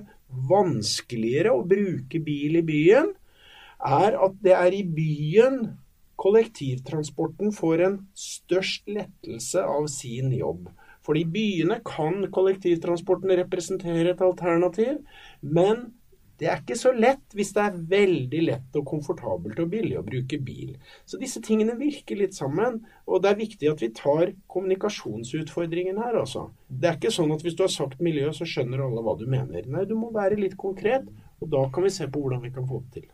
vanskeligere 0.50 1.54
å 1.54 1.64
bruke 1.68 2.20
bil 2.24 2.60
i 2.60 2.64
byen, 2.66 3.12
er 3.86 4.16
at 4.24 4.38
det 4.44 4.54
er 4.56 4.72
i 4.72 4.84
byen 4.84 5.60
kollektivtransporten 6.20 7.52
får 7.54 7.84
en 7.86 8.00
størst 8.16 8.88
lettelse 8.88 9.62
av 9.62 9.86
sin 9.92 10.32
jobb. 10.34 10.70
For 11.06 11.18
i 11.18 11.26
byene 11.28 11.78
kan 11.86 12.24
kollektivtransporten 12.34 13.30
representere 13.38 14.14
et 14.14 14.24
alternativ, 14.24 14.98
men 15.40 15.86
det 16.36 16.48
er 16.50 16.60
ikke 16.60 16.76
så 16.76 16.90
lett 16.92 17.32
hvis 17.36 17.54
det 17.56 17.62
er 17.62 17.76
veldig 17.92 18.40
lett 18.44 18.76
og 18.76 18.84
komfortabelt 18.90 19.60
og 19.62 19.70
billig 19.72 19.96
å 19.96 20.04
bruke 20.04 20.38
bil. 20.44 20.74
Så 21.08 21.20
disse 21.20 21.40
tingene 21.44 21.78
virker 21.80 22.18
litt 22.20 22.36
sammen, 22.36 22.82
og 23.08 23.22
det 23.24 23.30
er 23.30 23.40
viktig 23.40 23.70
at 23.70 23.84
vi 23.84 23.92
tar 23.96 24.34
kommunikasjonsutfordringen 24.52 26.00
her, 26.02 26.20
altså. 26.20 26.50
Det 26.68 26.90
er 26.90 26.98
ikke 27.00 27.14
sånn 27.14 27.32
at 27.32 27.44
hvis 27.46 27.56
du 27.56 27.64
har 27.64 27.72
sagt 27.72 28.04
miljø, 28.04 28.28
så 28.36 28.48
skjønner 28.48 28.84
alle 28.84 29.04
hva 29.06 29.16
du 29.16 29.24
mener. 29.30 29.64
Nei, 29.64 29.86
du 29.88 29.96
må 29.96 30.12
være 30.12 30.40
litt 30.40 30.58
konkret, 30.60 31.08
og 31.40 31.52
da 31.52 31.68
kan 31.72 31.86
vi 31.86 31.94
se 31.96 32.08
på 32.10 32.20
hvordan 32.20 32.44
vi 32.44 32.52
kan 32.52 32.68
få 32.68 32.84
det 32.84 33.00
til. 33.00 33.08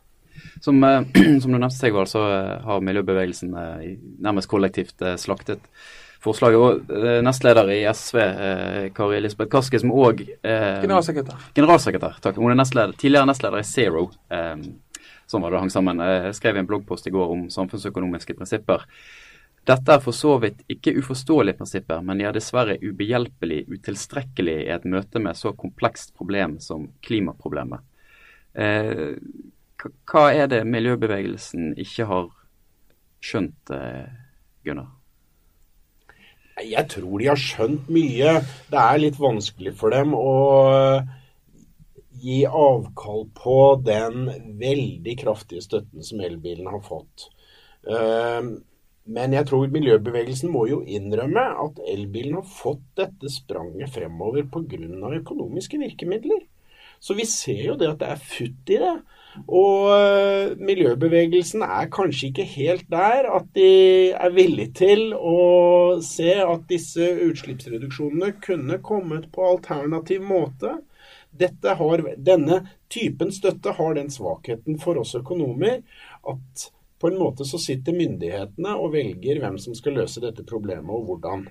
Som, 0.60 0.84
eh, 0.84 1.02
som 1.40 1.52
du 1.52 1.58
nevnte, 1.58 1.76
Segvald, 1.76 2.10
så 2.10 2.22
eh, 2.28 2.60
har 2.64 2.84
miljøbevegelsen 2.84 3.54
eh, 3.58 3.90
nærmest 4.22 4.50
kollektivt 4.50 5.02
slaktet 5.20 5.64
forslaget. 6.22 6.58
Og 6.60 7.24
nestleder 7.26 7.72
i 7.74 7.80
SV, 7.90 8.18
Kari 8.94 9.18
Elisabeth 9.18 9.50
Kaski, 9.50 9.80
som 9.82 9.90
òg 9.90 10.22
Generalsekretær. 10.22 11.48
Generalsekretær, 11.56 12.20
takk. 12.22 12.38
Hun 12.38 12.54
er 12.54 12.60
nestleder, 12.60 12.94
tidligere 12.94 13.26
nestleder 13.26 13.58
i 13.58 13.66
Zero. 13.66 14.04
Sånn 15.26 15.42
var 15.42 15.50
det 15.50 15.64
hang 15.64 15.72
sammen. 15.74 15.98
Jeg 15.98 16.36
skrev 16.38 16.60
en 16.60 16.68
bloggpost 16.68 17.10
i 17.10 17.14
går 17.14 17.34
om 17.34 17.42
samfunnsøkonomiske 17.50 18.36
prinsipper. 18.38 18.86
Dette 19.66 19.94
er 19.94 20.02
for 20.02 20.14
så 20.14 20.36
vidt 20.42 20.64
ikke 20.70 20.94
uforståelige 20.98 21.60
prinsipper, 21.60 22.00
men 22.02 22.18
de 22.18 22.26
er 22.26 22.34
dessverre 22.34 22.80
ubehjelpelig 22.82 23.60
utilstrekkelig 23.70 24.56
i 24.64 24.72
et 24.74 24.86
møte 24.90 25.22
med 25.22 25.38
så 25.38 25.52
komplekst 25.58 26.14
problem 26.18 26.56
som 26.62 26.88
klimaproblemet. 27.06 27.82
Eh, 28.54 29.14
hva 30.10 30.28
er 30.34 30.50
det 30.50 30.62
miljøbevegelsen 30.68 31.72
ikke 31.80 32.06
har 32.10 32.28
skjønt, 33.22 33.72
eh, 33.74 34.10
Gunnar? 34.64 34.90
Jeg 36.62 36.84
tror 36.92 37.18
de 37.18 37.30
har 37.30 37.40
skjønt 37.40 37.88
mye. 37.90 38.34
Det 38.70 38.78
er 38.78 39.00
litt 39.00 39.18
vanskelig 39.18 39.72
for 39.78 39.94
dem 39.94 40.12
å 40.14 40.34
gi 42.22 42.42
avkall 42.46 43.24
på 43.34 43.56
den 43.82 44.28
veldig 44.60 45.14
kraftige 45.24 45.64
støtten 45.64 46.04
som 46.06 46.20
elbilene 46.22 46.70
har 46.70 46.84
fått. 46.84 47.30
Ehm, 47.88 48.52
men 49.10 49.34
jeg 49.34 49.48
tror 49.48 49.72
miljøbevegelsen 49.74 50.52
må 50.52 50.68
jo 50.70 50.82
innrømme 50.86 51.42
at 51.64 51.80
elbilen 51.90 52.36
har 52.38 52.46
fått 52.46 52.84
dette 53.00 53.32
spranget 53.32 53.90
fremover 53.90 54.46
pga. 54.46 54.78
økonomiske 55.18 55.80
virkemidler. 55.80 56.44
Så 57.02 57.16
vi 57.18 57.26
ser 57.26 57.64
jo 57.72 57.74
det 57.78 57.90
at 57.90 58.00
det 58.02 58.12
er 58.14 58.22
futt 58.22 58.70
i 58.70 58.78
det. 58.78 58.94
Og 59.48 59.88
eh, 59.96 60.52
miljøbevegelsen 60.60 61.64
er 61.64 61.88
kanskje 61.92 62.28
ikke 62.28 62.46
helt 62.52 62.84
der 62.92 63.28
at 63.32 63.48
de 63.56 64.12
er 64.12 64.34
villig 64.34 64.68
til 64.78 65.14
å 65.16 66.00
se 66.04 66.34
at 66.44 66.66
disse 66.70 67.08
utslippsreduksjonene 67.26 68.34
kunne 68.44 68.78
kommet 68.84 69.30
på 69.32 69.46
alternativ 69.54 70.22
måte. 70.26 70.76
Har, 71.64 72.02
denne 72.20 72.58
typen 72.92 73.32
støtte 73.32 73.72
har 73.78 73.96
den 73.96 74.12
svakheten 74.12 74.76
for 74.82 75.00
oss 75.00 75.14
økonomer 75.16 75.80
at 76.28 76.66
på 77.00 77.08
en 77.08 77.16
måte 77.18 77.46
så 77.48 77.58
sitter 77.58 77.96
myndighetene 77.96 78.76
og 78.76 78.92
velger 78.92 79.40
hvem 79.42 79.56
som 79.58 79.74
skal 79.74 79.96
løse 80.02 80.20
dette 80.22 80.44
problemet 80.46 80.92
og 80.92 81.08
hvordan. 81.08 81.48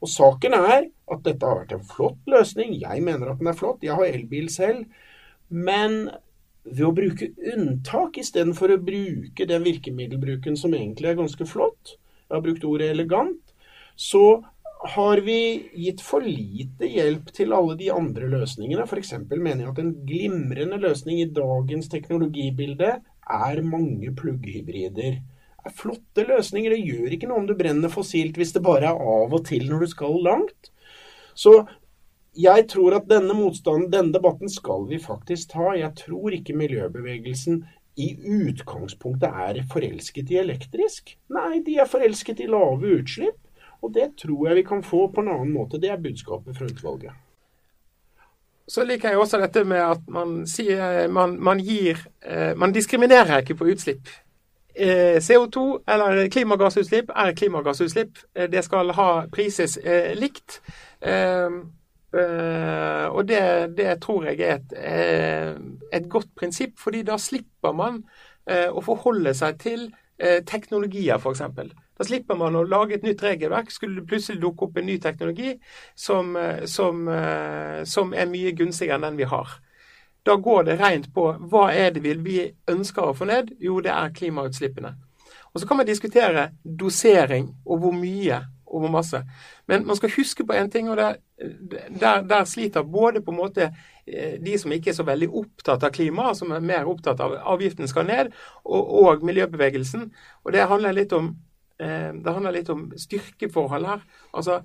Og 0.00 0.08
Saken 0.08 0.54
er 0.56 0.86
at 1.12 1.24
dette 1.26 1.48
har 1.48 1.62
vært 1.62 1.74
en 1.76 1.86
flott 1.86 2.30
løsning. 2.30 2.76
Jeg 2.80 3.04
mener 3.04 3.32
at 3.32 3.40
den 3.40 3.50
er 3.50 3.58
flott. 3.58 3.84
Jeg 3.84 3.96
har 3.98 4.08
elbil 4.08 4.48
selv. 4.52 4.84
Men 5.48 6.06
ved 6.64 6.84
å 6.86 6.94
bruke 6.94 7.32
unntak 7.52 8.18
istedenfor 8.22 8.74
å 8.74 8.82
bruke 8.82 9.46
den 9.48 9.64
virkemiddelbruken 9.66 10.56
som 10.58 10.74
egentlig 10.76 11.10
er 11.10 11.18
ganske 11.18 11.46
flott, 11.48 11.96
jeg 12.28 12.36
har 12.36 12.44
brukt 12.44 12.64
ordet 12.64 12.92
elegant, 12.94 13.54
så 13.98 14.42
har 14.94 15.20
vi 15.22 15.68
gitt 15.78 16.00
for 16.02 16.24
lite 16.24 16.88
hjelp 16.90 17.28
til 17.34 17.52
alle 17.54 17.76
de 17.78 17.90
andre 17.94 18.30
løsningene. 18.30 18.86
F.eks. 18.86 19.12
mener 19.30 19.66
jeg 19.66 19.70
at 19.70 19.82
en 19.82 19.92
glimrende 20.06 20.78
løsning 20.82 21.20
i 21.22 21.28
dagens 21.30 21.90
teknologibilde 21.92 22.96
er 22.98 23.62
mange 23.66 24.10
plugghybrider. 24.18 25.20
Det 25.20 25.70
er 25.70 25.76
flotte 25.78 26.24
løsninger. 26.26 26.74
Det 26.74 26.82
gjør 26.82 27.14
ikke 27.14 27.30
noe 27.30 27.44
om 27.44 27.46
du 27.46 27.54
brenner 27.58 27.92
fossilt 27.92 28.38
hvis 28.40 28.54
det 28.56 28.64
bare 28.66 28.90
er 28.90 28.98
av 28.98 29.36
og 29.36 29.44
til 29.46 29.68
når 29.70 29.84
du 29.84 29.92
skal 29.92 30.18
langt. 30.24 30.72
Så 31.34 31.62
jeg 32.38 32.66
tror 32.72 32.96
at 32.96 33.08
denne 33.10 33.34
motstanden, 33.36 33.90
denne 33.92 34.14
debatten 34.14 34.48
skal 34.48 34.86
vi 34.88 34.98
faktisk 35.02 35.52
ta. 35.52 35.72
Jeg 35.76 35.92
tror 35.98 36.32
ikke 36.32 36.56
miljøbevegelsen 36.56 37.62
i 38.00 38.14
utgangspunktet 38.16 39.28
er 39.28 39.60
forelsket 39.72 40.32
i 40.32 40.38
elektrisk. 40.40 41.16
Nei, 41.32 41.60
de 41.66 41.76
er 41.82 41.90
forelsket 41.90 42.40
i 42.40 42.48
lave 42.48 42.96
utslipp. 43.00 43.36
Og 43.82 43.92
det 43.92 44.12
tror 44.22 44.48
jeg 44.48 44.60
vi 44.60 44.64
kan 44.64 44.82
få 44.86 45.08
på 45.12 45.20
en 45.20 45.32
annen 45.34 45.52
måte. 45.52 45.80
Det 45.82 45.90
er 45.90 46.00
budskapet 46.00 46.56
fra 46.56 46.70
utvalget. 46.70 47.12
Så 48.70 48.84
liker 48.86 49.10
jeg 49.10 49.18
også 49.18 49.40
dette 49.42 49.64
med 49.66 49.82
at 49.82 50.04
man 50.08 50.44
sier 50.48 51.08
man, 51.10 51.34
man 51.42 51.58
gir 51.60 51.98
eh, 52.22 52.54
Man 52.56 52.72
diskriminerer 52.72 53.42
ikke 53.42 53.58
på 53.58 53.66
utslipp. 53.72 54.06
Eh, 54.74 55.20
CO2 55.20 55.82
eller 55.86 56.28
klimagassutslipp 56.28 57.10
er 57.16 57.32
klimagassutslipp. 57.36 58.18
Eh, 58.34 58.48
det 58.50 58.64
skal 58.64 58.92
ha 58.96 59.26
prises 59.32 59.78
likt. 60.16 60.60
Uh, 61.02 61.64
og 63.08 63.24
det, 63.24 63.40
det, 63.78 63.86
tror 64.04 64.26
jeg 64.28 64.40
er 64.44 64.58
et, 64.58 64.74
et, 65.96 66.08
godt 66.12 66.28
prinsipp, 66.36 66.74
fordi 66.76 67.00
da 67.08 67.16
slipper 67.16 67.72
man 67.72 68.02
å 68.44 68.82
forholde 68.84 69.32
seg 69.32 69.56
til 69.62 69.86
teknologier, 70.44 71.16
f.eks. 71.16 71.40
Da 71.96 72.04
slipper 72.04 72.36
man 72.36 72.58
å 72.58 72.66
lage 72.68 72.98
et 72.98 73.06
nytt 73.06 73.24
regelverk. 73.24 73.72
Skulle 73.72 74.02
det 74.02 74.10
plutselig 74.10 74.42
dukke 74.42 74.68
opp 74.68 74.76
en 74.76 74.90
ny 74.90 74.98
teknologi 75.00 75.54
som, 75.96 76.36
som, 76.68 77.08
som 77.88 78.12
er 78.12 78.28
mye 78.28 78.52
gunstigere 78.60 79.00
enn 79.00 79.08
den 79.08 79.20
vi 79.22 79.30
har. 79.32 79.56
Da 80.26 80.36
går 80.36 80.64
det 80.64 80.78
rent 80.80 81.08
på 81.14 81.26
hva 81.50 81.68
er 81.74 81.90
det 81.94 82.02
vi 82.04 82.38
ønsker 82.70 83.08
å 83.08 83.14
få 83.16 83.26
ned? 83.26 83.54
Jo, 83.60 83.80
det 83.82 83.90
er 83.90 84.14
klimautslippene. 84.14 84.94
Og 85.52 85.60
Så 85.60 85.68
kan 85.68 85.76
man 85.76 85.86
diskutere 85.86 86.50
dosering 86.64 87.50
og 87.66 87.78
hvor 87.78 87.92
mye 87.92 88.40
og 88.72 88.80
hvor 88.80 88.90
masse. 88.90 89.22
Men 89.68 89.86
man 89.86 89.96
skal 89.96 90.14
huske 90.16 90.46
på 90.46 90.52
en 90.56 90.70
ting, 90.70 90.90
og 90.90 90.96
der, 90.96 91.16
der, 92.00 92.22
der, 92.22 92.44
sliter 92.44 92.82
både 92.82 93.20
på 93.20 93.30
en 93.30 93.36
måte 93.36 93.74
eh, 94.06 94.38
de 94.44 94.58
som 94.58 94.72
ikke 94.72 94.90
er 94.90 94.96
så 94.96 95.04
veldig 95.04 95.28
opptatt 95.28 95.84
av 95.84 95.92
klima, 95.92 96.32
som 96.34 96.52
er 96.52 96.64
mer 96.64 96.88
opptatt 96.88 97.20
av 97.20 97.36
avgiften 97.54 97.88
skal 97.88 98.08
ned, 98.08 98.32
og, 98.64 98.94
og 99.02 99.26
miljøbevegelsen. 99.28 100.06
Og 100.44 100.52
det 100.52 100.68
handler 100.68 100.96
litt 100.96 101.12
om, 101.12 101.34
eh, 101.78 102.12
det 102.16 102.32
handler 102.32 102.56
litt 102.56 102.70
om 102.72 102.88
styrkeforhold 102.96 103.86
her. 103.86 104.06
Altså, 104.32 104.62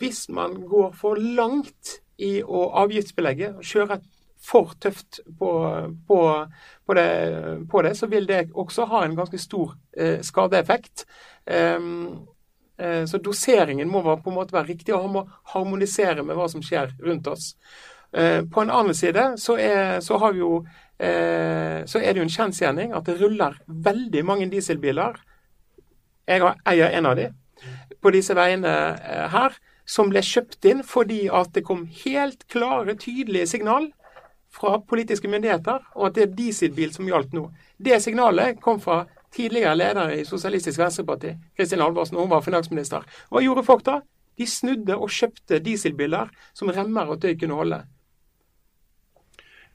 hvis 0.00 0.28
man 0.28 0.56
går 0.70 0.94
for 0.96 1.20
langt 1.20 1.98
i 2.18 2.38
å 2.42 2.70
avgiftsbelegge, 2.80 3.58
kjøre 3.60 4.00
for 4.40 4.72
tøft 4.80 5.20
på, 5.38 5.50
på, 6.08 6.18
på, 6.86 6.94
det, 6.96 7.08
på, 7.70 7.82
det, 7.82 7.94
så 7.96 8.08
vil 8.10 8.28
det 8.28 8.46
også 8.54 8.88
ha 8.88 9.04
en 9.04 9.16
ganske 9.18 9.38
stor 9.38 9.74
eh, 9.96 10.20
skadeeffekt. 10.24 11.04
Um, 11.46 12.28
Eh, 12.80 13.04
så 13.04 13.18
doseringen 13.18 13.88
må 13.88 14.02
på 14.02 14.30
en 14.30 14.36
måte 14.36 14.56
være 14.56 14.72
riktig 14.72 14.94
og 14.96 15.08
må 15.12 15.24
harmonisere 15.52 16.24
med 16.24 16.38
hva 16.38 16.48
som 16.48 16.62
skjer 16.64 16.94
rundt 17.04 17.28
oss. 17.28 17.52
Eh, 18.12 18.40
på 18.48 18.62
en 18.62 18.72
annen 18.72 18.96
side 18.96 19.34
så 19.40 19.58
er, 19.60 20.00
så 20.04 20.16
jo, 20.36 20.64
eh, 20.98 21.84
så 21.86 22.00
er 22.00 22.12
det 22.12 22.22
jo 22.22 22.28
en 22.28 22.36
kjensgjerning 22.36 22.94
at 22.96 23.06
det 23.06 23.18
ruller 23.20 23.58
veldig 23.68 24.24
mange 24.24 24.48
dieselbiler. 24.52 25.20
Jeg 26.30 26.54
eier 26.72 26.96
en 26.96 27.10
av 27.10 27.18
de 27.18 27.28
på 28.00 28.12
disse 28.14 28.32
veiene 28.32 28.70
her, 29.28 29.56
som 29.84 30.08
ble 30.08 30.22
kjøpt 30.24 30.64
inn 30.70 30.84
fordi 30.86 31.26
at 31.28 31.50
det 31.52 31.66
kom 31.66 31.82
helt 32.04 32.46
klare, 32.48 32.94
tydelige 32.96 33.50
signal 33.50 33.90
fra 34.54 34.78
politiske 34.82 35.30
myndigheter, 35.30 35.84
og 35.94 36.08
at 36.08 36.16
det 36.16 36.26
er 36.26 36.36
dieselbil 36.38 36.92
som 36.94 37.08
gjaldt 37.08 37.34
nå. 37.36 37.46
Det 37.78 38.00
signalet 38.02 38.58
kom 38.62 38.80
fra 38.82 39.04
tidligere 39.34 39.76
leder 39.78 40.16
i 40.16 40.24
Sosialistisk 40.26 40.80
Venstreparti, 40.80 41.36
Kristin 41.56 41.82
Halvorsen, 41.84 42.18
hun 42.18 42.30
var 42.32 42.42
finansminister. 42.42 43.06
Hva 43.30 43.44
gjorde 43.44 43.66
folk 43.66 43.86
da? 43.86 44.00
De 44.40 44.46
snudde 44.48 44.96
og 44.96 45.12
kjøpte 45.12 45.60
dieselbiler 45.62 46.30
som 46.56 46.72
remmer 46.74 47.10
og 47.12 47.20
tøy 47.22 47.34
kunne 47.38 47.58
holde. 47.58 47.82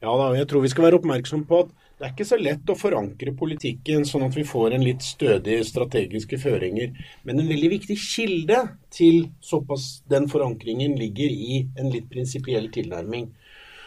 Ja 0.04 0.12
da, 0.20 0.32
jeg 0.36 0.48
tror 0.52 0.62
vi 0.66 0.70
skal 0.70 0.90
være 0.90 1.00
oppmerksom 1.00 1.46
på 1.48 1.64
at 1.64 1.70
det 1.96 2.04
er 2.04 2.12
ikke 2.12 2.28
så 2.28 2.38
lett 2.38 2.68
å 2.70 2.76
forankre 2.76 3.32
politikken 3.40 4.04
sånn 4.06 4.26
at 4.26 4.36
vi 4.36 4.44
får 4.44 4.74
en 4.76 4.84
litt 4.84 5.06
stødig 5.06 5.62
strategiske 5.64 6.38
føringer. 6.42 6.92
Men 7.24 7.40
en 7.40 7.48
veldig 7.48 7.70
viktig 7.72 7.96
kilde 8.04 8.58
til 8.92 9.30
såpass 9.40 10.04
den 10.12 10.28
forankringen 10.32 10.98
ligger 11.00 11.32
i 11.32 11.62
en 11.80 11.88
litt 11.94 12.10
prinsipiell 12.12 12.68
tilnærming. 12.76 13.30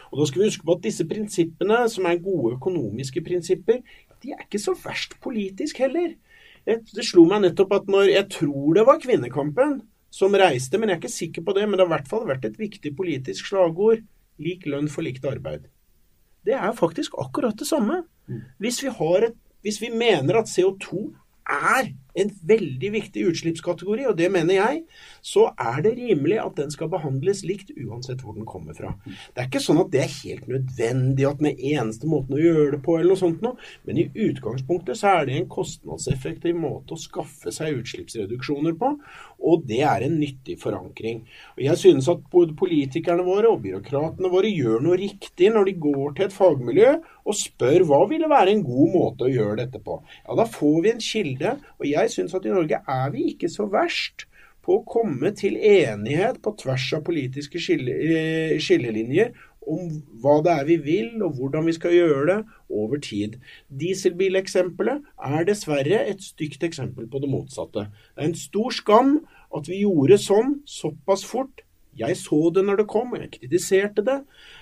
Og 0.09 0.21
da 0.21 0.27
skal 0.29 0.41
vi 0.41 0.49
huske 0.49 0.65
på 0.65 0.75
at 0.75 0.83
disse 0.85 1.05
prinsippene, 1.07 1.83
som 1.91 2.07
er 2.09 2.21
gode 2.23 2.55
økonomiske 2.57 3.23
prinsipper, 3.25 3.81
de 4.23 4.33
er 4.33 4.43
ikke 4.43 4.61
så 4.61 4.75
verst 4.83 5.15
politisk 5.23 5.79
heller. 5.83 6.15
Det 6.65 7.05
slo 7.05 7.23
meg 7.29 7.45
nettopp 7.45 7.71
at 7.77 7.89
når 7.89 8.11
Jeg 8.11 8.29
tror 8.35 8.73
det 8.75 8.85
var 8.85 9.01
kvinnekampen 9.01 9.79
som 10.13 10.35
reiste, 10.35 10.77
men 10.77 10.89
jeg 10.89 10.97
er 10.97 11.01
ikke 11.01 11.13
sikker 11.13 11.45
på 11.45 11.55
det. 11.57 11.65
Men 11.67 11.77
det 11.77 11.85
har 11.85 11.91
i 11.91 11.95
hvert 11.97 12.11
fall 12.11 12.27
vært 12.27 12.45
et 12.49 12.59
viktig 12.59 12.95
politisk 12.97 13.51
slagord. 13.51 14.03
Lik 14.39 14.65
lønn 14.65 14.89
for 14.91 15.05
likt 15.05 15.25
arbeid. 15.27 15.67
Det 16.45 16.55
er 16.55 16.71
faktisk 16.75 17.17
akkurat 17.19 17.57
det 17.59 17.67
samme. 17.67 18.03
Hvis 18.61 18.81
vi, 18.83 18.89
et, 18.89 19.35
hvis 19.61 19.81
vi 19.81 19.89
mener 19.91 20.39
at 20.39 20.51
CO2 20.51 21.09
er 21.49 21.89
en 22.19 22.31
veldig 22.49 22.89
viktig 22.93 23.23
utslippskategori, 23.29 24.05
og 24.09 24.17
det 24.17 24.29
mener 24.33 24.57
jeg, 24.57 24.81
så 25.25 25.47
er 25.61 25.81
det 25.85 25.93
rimelig 25.97 26.39
at 26.41 26.57
den 26.57 26.73
skal 26.73 26.89
behandles 26.91 27.43
likt 27.47 27.71
uansett 27.77 28.23
hvor 28.23 28.35
den 28.35 28.47
kommer 28.49 28.75
fra. 28.77 28.93
Det 29.05 29.43
er 29.43 29.49
ikke 29.49 29.61
sånn 29.63 29.81
at 29.83 29.91
det 29.93 30.01
er 30.03 30.15
helt 30.17 30.49
nødvendig 30.51 31.27
at 31.29 31.41
den 31.43 31.51
eneste 31.53 32.09
måten 32.09 32.35
å 32.37 32.41
gjøre 32.41 32.73
det 32.75 32.81
på, 32.85 32.97
eller 32.97 33.13
noe 33.13 33.21
sånt 33.21 33.43
noe, 33.45 33.69
men 33.87 34.01
i 34.01 34.07
utgangspunktet 34.27 34.99
så 34.99 35.13
er 35.19 35.29
det 35.29 35.37
en 35.37 35.49
kostnadseffektiv 35.51 36.57
måte 36.59 36.95
å 36.95 37.01
skaffe 37.01 37.53
seg 37.55 37.79
utslippsreduksjoner 37.81 38.77
på, 38.79 38.93
og 39.49 39.65
det 39.69 39.81
er 39.87 40.05
en 40.05 40.17
nyttig 40.21 40.57
forankring. 40.61 41.23
Og 41.57 41.63
Jeg 41.65 41.81
synes 41.81 42.09
at 42.11 42.23
både 42.31 42.55
politikerne 42.59 43.25
våre 43.25 43.49
og 43.49 43.63
byråkratene 43.65 44.31
våre 44.31 44.51
gjør 44.53 44.83
noe 44.85 44.99
riktig 44.99 45.51
når 45.53 45.69
de 45.69 45.75
går 45.87 46.15
til 46.15 46.27
et 46.27 46.35
fagmiljø 46.35 46.95
og 47.25 47.37
spør 47.37 47.85
hva 47.89 48.03
ville 48.11 48.29
være 48.31 48.55
en 48.55 48.65
god 48.65 48.95
måte 48.95 49.27
å 49.27 49.33
gjøre 49.33 49.61
dette 49.63 49.81
på. 49.83 50.01
Ja, 50.25 50.35
Da 50.39 50.45
får 50.45 50.81
vi 50.83 50.91
en 50.93 51.05
kilde. 51.09 51.57
og 51.79 51.85
jeg 51.85 52.09
synes 52.09 52.33
at 52.33 52.45
i 52.45 52.53
Norge 52.53 52.81
er 52.87 53.09
vi 53.11 53.31
ikke 53.33 53.49
så 53.49 53.65
verst 53.69 54.25
på 54.65 54.77
å 54.77 54.85
komme 54.85 55.31
til 55.33 55.57
enighet 55.57 56.41
på 56.43 56.53
tvers 56.59 56.93
av 56.93 57.05
politiske 57.07 57.57
eh, 57.57 58.59
skillelinjer 58.61 59.33
om 59.69 59.89
hva 60.21 60.39
det 60.45 60.53
er 60.53 60.67
vi 60.67 60.77
vil, 60.81 61.09
og 61.25 61.37
hvordan 61.37 61.67
vi 61.67 61.75
skal 61.75 61.93
gjøre 61.93 62.25
det 62.29 62.37
over 62.73 63.01
tid. 63.03 63.37
Dieselbileksempelet 63.81 65.03
er 65.29 65.47
dessverre 65.47 66.03
et 66.09 66.23
stygt 66.25 66.63
eksempel 66.65 67.09
på 67.11 67.21
det 67.21 67.29
motsatte. 67.31 67.87
Det 68.15 68.23
er 68.23 68.31
en 68.31 68.39
stor 68.39 68.73
skam 68.75 69.19
at 69.57 69.69
vi 69.69 69.83
gjorde 69.83 70.19
sånn 70.21 70.59
såpass 70.69 71.25
fort 71.25 71.63
jeg 71.99 72.15
så 72.15 72.37
det 72.53 72.63
når 72.63 72.81
det 72.81 72.87
kom, 72.91 73.13
og 73.13 73.23
jeg 73.23 73.31
kritiserte 73.33 74.03
det. 74.07 74.17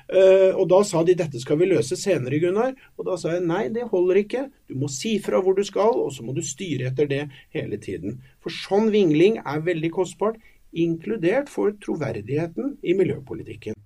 Eh, 0.10 0.56
og 0.58 0.67
da 0.72 0.82
sa 0.88 1.03
de 1.06 1.15
dette 1.17 1.41
skal 1.41 1.60
vi 1.62 1.70
løse 1.70 1.98
senere, 2.00 2.39
Gunnar. 2.41 2.74
Og 2.98 3.10
da 3.10 3.17
sa 3.20 3.36
jeg 3.36 3.46
nei, 3.46 3.67
det 3.74 3.89
holder 3.91 4.22
ikke. 4.24 4.46
Du 4.70 4.77
må 4.82 4.89
si 4.91 5.17
fra 5.24 5.41
hvor 5.44 5.58
du 5.58 5.63
skal, 5.67 6.01
og 6.08 6.13
så 6.15 6.25
må 6.25 6.36
du 6.36 6.41
styre 6.46 6.89
etter 6.91 7.10
det 7.10 7.24
hele 7.56 7.79
tiden. 7.84 8.22
For 8.44 8.53
sånn 8.53 8.89
vingling 8.94 9.41
er 9.44 9.65
veldig 9.65 9.94
kostbart, 10.00 10.39
inkludert 10.77 11.51
for 11.51 11.75
troverdigheten 11.84 12.77
i 12.84 12.98
miljøpolitikken. 12.98 13.77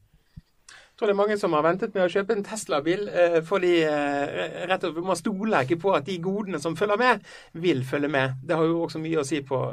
Tror 1.01 1.09
det 1.09 1.15
er 1.15 1.17
mange 1.17 1.35
som 1.41 1.53
har 1.57 1.63
ventet 1.65 1.95
med 1.95 2.03
å 2.05 2.11
kjøpe 2.13 2.35
en 2.37 2.43
Tesla-bil 2.45 3.07
eh, 3.09 3.39
fordi 3.41 3.71
eh, 3.89 4.65
rett 4.69 4.83
og 4.85 4.91
slett 4.91 5.07
man 5.07 5.17
stoler 5.17 5.65
ikke 5.65 5.79
på 5.81 5.95
at 5.97 6.05
de 6.05 6.19
godene 6.21 6.59
som 6.61 6.75
følger 6.77 6.99
med, 7.01 7.23
vil 7.57 7.81
følge 7.89 8.11
med. 8.13 8.35
Det 8.45 8.53
har 8.59 8.67
jo 8.69 8.83
også 8.83 9.01
mye 9.01 9.17
å 9.17 9.25
si 9.25 9.39
på, 9.41 9.63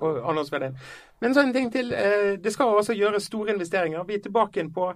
på 0.00 0.12
annonsverdien. 0.30 0.78
Men 1.20 1.34
så 1.36 1.42
en 1.44 1.52
ting 1.52 1.68
til. 1.72 1.92
Eh, 1.92 2.38
det 2.44 2.52
skal 2.54 2.72
altså 2.76 2.96
gjøres 2.96 3.28
store 3.28 3.52
investeringer. 3.52 4.04
Vi 4.08 4.14
er 4.14 4.22
tilbake 4.24 4.64
på 4.74 4.94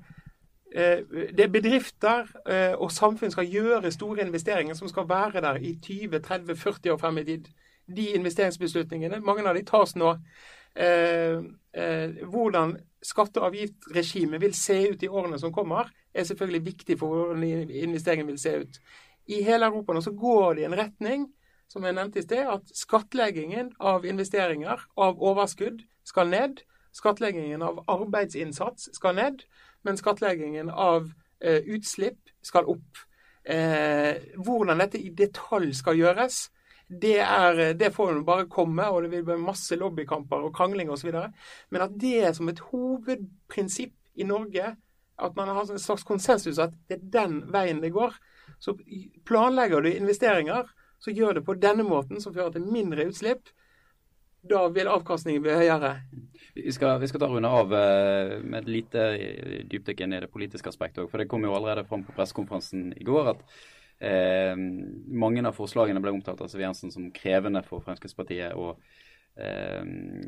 eh, 0.74 1.04
det 1.36 1.44
er 1.44 1.52
bedrifter 1.52 2.24
eh, 2.48 2.72
og 2.80 2.92
samfunn 2.92 3.36
skal 3.36 3.52
gjøre 3.52 3.92
store 3.92 4.24
investeringer 4.24 4.74
som 4.74 4.88
skal 4.88 5.08
være 5.08 5.44
der 5.44 5.60
i 5.60 5.76
20-30-40 5.86 6.90
år 6.94 6.96
frem 7.04 7.18
i 7.18 7.24
tid. 7.24 7.52
De 7.96 8.08
investeringsbeslutningene, 8.16 9.20
mange 9.20 9.44
av 9.44 9.60
de 9.60 9.64
tas 9.68 9.92
nå. 9.96 10.16
Hvordan 10.74 12.76
skatte- 13.02 13.40
og 13.40 13.50
avgiftsregimet 13.50 14.40
vil 14.40 14.54
se 14.54 14.76
ut 14.92 15.02
i 15.02 15.08
årene 15.08 15.38
som 15.38 15.52
kommer, 15.52 15.90
er 16.14 16.24
selvfølgelig 16.24 16.66
viktig 16.66 16.98
for 16.98 17.14
hvordan 17.14 17.70
investeringen 17.70 18.26
vil 18.26 18.38
se 18.38 18.56
ut. 18.60 18.80
I 19.30 19.42
hele 19.46 19.66
Europa 19.66 19.94
nå 19.94 20.02
så 20.04 20.12
går 20.12 20.54
det 20.54 20.62
i 20.62 20.68
en 20.68 20.78
retning 20.78 21.28
som 21.70 21.84
jeg 21.86 21.94
nevnte 21.94 22.18
i 22.18 22.26
sted, 22.26 22.48
at 22.50 22.72
skattleggingen 22.74 23.70
av 23.78 24.06
investeringer, 24.08 24.80
av 24.98 25.20
overskudd, 25.22 25.84
skal 26.04 26.32
ned. 26.32 26.64
Skattleggingen 26.92 27.62
av 27.62 27.84
arbeidsinnsats 27.86 28.88
skal 28.96 29.14
ned, 29.14 29.44
men 29.86 30.00
skattleggingen 30.00 30.70
av 30.70 31.12
eh, 31.38 31.62
utslipp 31.70 32.32
skal 32.42 32.66
opp. 32.72 33.04
Eh, 33.46 34.18
hvordan 34.34 34.82
dette 34.82 34.98
i 34.98 35.12
detalj 35.14 35.70
skal 35.78 36.00
gjøres, 36.00 36.48
det, 36.90 37.18
er, 37.22 37.60
det 37.78 37.92
får 37.94 38.12
jo 38.16 38.26
bare 38.26 38.48
komme, 38.50 38.86
og 38.90 39.04
det 39.04 39.12
vil 39.12 39.24
bli 39.28 39.38
masse 39.40 39.78
lobbykamper 39.78 40.48
og 40.48 40.54
krangling 40.56 40.90
osv. 40.90 41.12
Men 41.70 41.86
at 41.86 41.94
det 42.02 42.16
er 42.26 42.34
som 42.36 42.50
et 42.50 42.62
hovedprinsipp 42.70 43.94
i 44.18 44.26
Norge, 44.26 44.74
at 45.20 45.36
man 45.36 45.52
har 45.52 45.70
en 45.70 45.78
slags 45.78 46.04
konsensus 46.08 46.58
at 46.58 46.74
det 46.88 46.98
er 46.98 47.08
den 47.20 47.40
veien 47.52 47.82
det 47.82 47.92
går. 47.94 48.16
Så 48.60 48.74
planlegger 49.28 49.84
du 49.84 49.92
investeringer, 49.92 50.68
så 51.00 51.14
gjør 51.14 51.38
det 51.38 51.46
på 51.46 51.56
denne 51.56 51.86
måten, 51.86 52.20
som 52.20 52.34
fører 52.34 52.52
til 52.56 52.66
mindre 52.66 53.06
utslipp 53.08 53.52
da 54.42 54.62
vil 54.72 54.88
avkastningen 54.88 55.42
bli 55.44 55.52
høyere. 55.52 55.94
Vi 56.56 56.72
skal, 56.72 56.96
vi 57.00 57.08
skal 57.10 57.22
ta 57.22 57.28
runde 57.30 57.48
av 57.48 57.74
eh, 57.76 58.38
med 58.40 58.62
et 58.62 58.70
lite 58.70 59.04
dypdykk 59.70 60.04
inn 60.04 60.16
i 60.16 60.22
det 60.24 60.30
politiske 60.32 60.70
aspektet 60.72 61.04
òg. 61.04 61.10
For 61.12 61.20
det 61.20 61.28
kom 61.30 61.44
jo 61.44 61.54
allerede 61.56 61.84
fram 61.88 62.04
på 62.06 62.14
pressekonferansen 62.16 62.90
i 62.96 63.06
går 63.06 63.34
at 63.34 63.44
eh, 64.00 64.56
mange 64.56 65.44
av 65.46 65.56
forslagene 65.56 66.02
ble 66.02 66.14
omtalt 66.16 66.40
av 66.40 66.50
Siv 66.50 66.64
Jensen 66.64 66.92
som 66.94 67.10
krevende 67.14 67.62
for 67.66 67.84
Fremskrittspartiet 67.84 68.56
å 68.56 68.72
eh, 69.36 69.82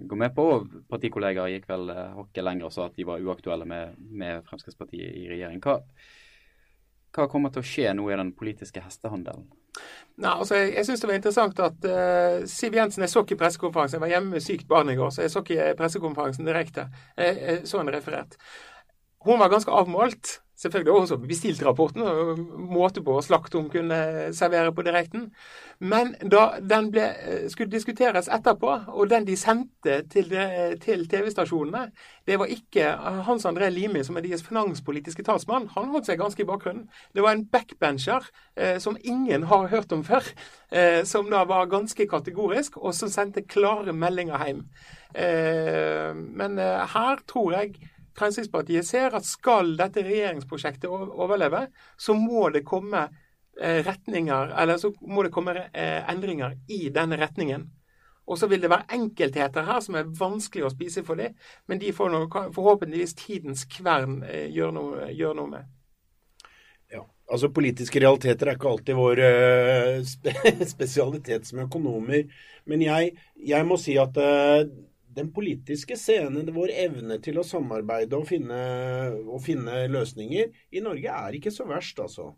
gå 0.08 0.18
med 0.18 0.34
på. 0.36 0.48
og 0.56 0.76
Partikollegaer 0.92 1.56
gikk 1.56 1.70
vel 1.70 1.92
eh, 1.94 2.12
hakket 2.18 2.46
lenger 2.46 2.68
og 2.68 2.74
sa 2.74 2.88
at 2.88 2.98
de 2.98 3.08
var 3.08 3.22
uaktuelle 3.22 3.68
med, 3.68 3.96
med 4.10 4.44
Fremskrittspartiet 4.48 5.16
i 5.22 5.26
regjering. 5.30 5.62
Hva, 5.64 5.80
hva 7.12 7.28
kommer 7.28 7.52
til 7.52 7.64
å 7.64 7.68
skje 7.72 7.92
nå 7.96 8.08
i 8.08 8.20
den 8.20 8.32
politiske 8.36 8.84
hestehandelen? 8.84 9.50
Nei, 10.20 10.32
altså 10.32 10.58
Jeg, 10.58 10.74
jeg 10.76 10.86
syns 10.88 11.02
det 11.02 11.08
var 11.08 11.16
interessant 11.16 11.60
at 11.64 11.86
uh, 11.88 12.42
Siv 12.48 12.74
Jensen 12.76 13.04
Jeg 13.06 13.12
så 13.12 13.22
ikke 13.24 13.38
pressekonferansen. 13.40 13.96
Jeg 13.96 14.04
var 14.04 14.12
hjemme 14.12 14.36
med 14.36 14.44
sykt 14.44 14.68
barn 14.68 14.92
i 14.92 14.96
går, 14.98 15.12
så 15.14 15.24
jeg 15.24 15.32
så 15.32 15.40
ikke 15.44 15.70
pressekonferansen 15.78 16.48
direkte. 16.48 16.86
Jeg, 17.16 17.38
jeg 17.40 17.62
så 17.70 17.80
en 17.80 17.92
referert. 17.92 18.36
Hun 19.24 19.40
var 19.40 19.52
ganske 19.52 19.72
avmålt. 19.72 20.38
Selvfølgelig 20.62 20.92
også 20.94 21.16
bestilt 21.18 21.62
rapporten, 21.66 22.04
måte 22.70 23.02
på 23.02 23.16
slakt 23.24 23.56
hun 23.58 23.66
kunne 23.70 23.98
servere 24.36 24.70
på 24.72 24.84
direkten. 24.86 25.24
Men 25.82 26.12
da 26.22 26.44
den 26.62 26.90
ble, 26.94 27.02
eh, 27.02 27.48
skulle 27.50 27.72
diskuteres 27.72 28.28
etterpå, 28.30 28.76
og 28.86 29.10
den 29.10 29.26
de 29.26 29.34
sendte 29.36 29.96
til, 30.12 30.30
til 30.84 31.02
TV-stasjonene, 31.10 31.88
det 32.26 32.38
var 32.38 32.46
ikke 32.54 32.92
Hans 33.26 33.46
André 33.48 33.72
Limi, 33.74 34.04
som 34.06 34.16
er 34.16 34.22
deres 34.22 34.44
finanspolitiske 34.46 35.24
talsmann. 35.26 35.66
Han 35.74 35.90
holdt 35.90 36.06
seg 36.06 36.20
ganske 36.22 36.44
i 36.44 36.46
bakgrunnen. 36.46 36.86
Det 37.14 37.24
var 37.24 37.34
en 37.34 37.46
backbencher 37.50 38.28
eh, 38.56 38.78
som 38.78 38.96
ingen 39.02 39.48
har 39.50 39.66
hørt 39.72 39.92
om 39.92 40.04
før, 40.06 40.30
eh, 40.70 41.02
som 41.02 41.30
da 41.30 41.42
var 41.48 41.70
ganske 41.72 42.06
kategorisk, 42.06 42.78
og 42.78 42.94
som 42.94 43.10
sendte 43.10 43.42
klare 43.42 43.92
meldinger 43.92 44.46
hjem. 44.46 44.62
Eh, 45.14 46.14
men 46.14 46.58
eh, 46.58 46.86
her 46.94 47.26
tror 47.26 47.58
jeg 47.58 47.74
Fremskrittspartiet 48.18 48.86
ser 48.86 49.14
at 49.16 49.26
skal 49.26 49.74
dette 49.78 50.04
regjeringsprosjektet 50.04 50.90
overleve, 50.90 51.66
så 51.96 52.14
må 52.16 52.48
det 52.52 52.64
komme 52.68 53.06
eh, 53.06 53.80
retninger, 53.86 54.52
eller 54.62 54.80
så 54.80 54.92
må 55.08 55.24
det 55.24 55.32
komme 55.34 55.56
eh, 55.72 56.00
endringer 56.10 56.58
i 56.68 56.88
denne 56.92 57.18
retningen. 57.20 57.70
Og 58.28 58.38
så 58.38 58.46
vil 58.46 58.62
det 58.62 58.70
være 58.70 58.94
enkeltheter 58.94 59.66
her 59.66 59.80
som 59.82 59.96
er 59.98 60.10
vanskelig 60.18 60.68
å 60.68 60.72
spise 60.72 61.02
for 61.06 61.18
dem, 61.18 61.34
men 61.66 61.80
de 61.82 61.90
får 61.94 62.12
noe, 62.12 62.44
forhåpentligvis 62.54 63.16
tidens 63.18 63.64
kvern 63.68 64.20
gjør 64.22 64.52
gjøre 64.56 64.76
noe, 64.76 65.08
gjør 65.10 65.40
noe 65.40 65.52
med. 65.56 65.72
Ja, 66.92 67.02
altså 67.32 67.50
Politiske 67.50 68.00
realiteter 68.04 68.52
er 68.52 68.60
ikke 68.60 68.70
alltid 68.70 69.00
vår 69.00 69.24
spesialitet 70.76 71.50
som 71.50 71.64
økonomer. 71.64 72.28
Men 72.70 72.86
jeg, 72.86 73.16
jeg 73.42 73.66
må 73.66 73.80
si 73.80 73.98
at 73.98 74.14
den 75.16 75.32
politiske 75.34 75.96
scenen, 75.98 76.48
vår 76.54 76.72
evne 76.86 77.18
til 77.22 77.40
å 77.40 77.46
samarbeide 77.46 78.18
og 78.18 78.28
finne, 78.30 78.62
og 79.26 79.42
finne, 79.44 79.84
løsninger 79.92 80.50
i 80.72 80.82
Norge 80.84 81.12
er 81.12 81.38
ikke 81.38 81.52
så 81.54 81.68
verst, 81.68 82.00
altså. 82.02 82.32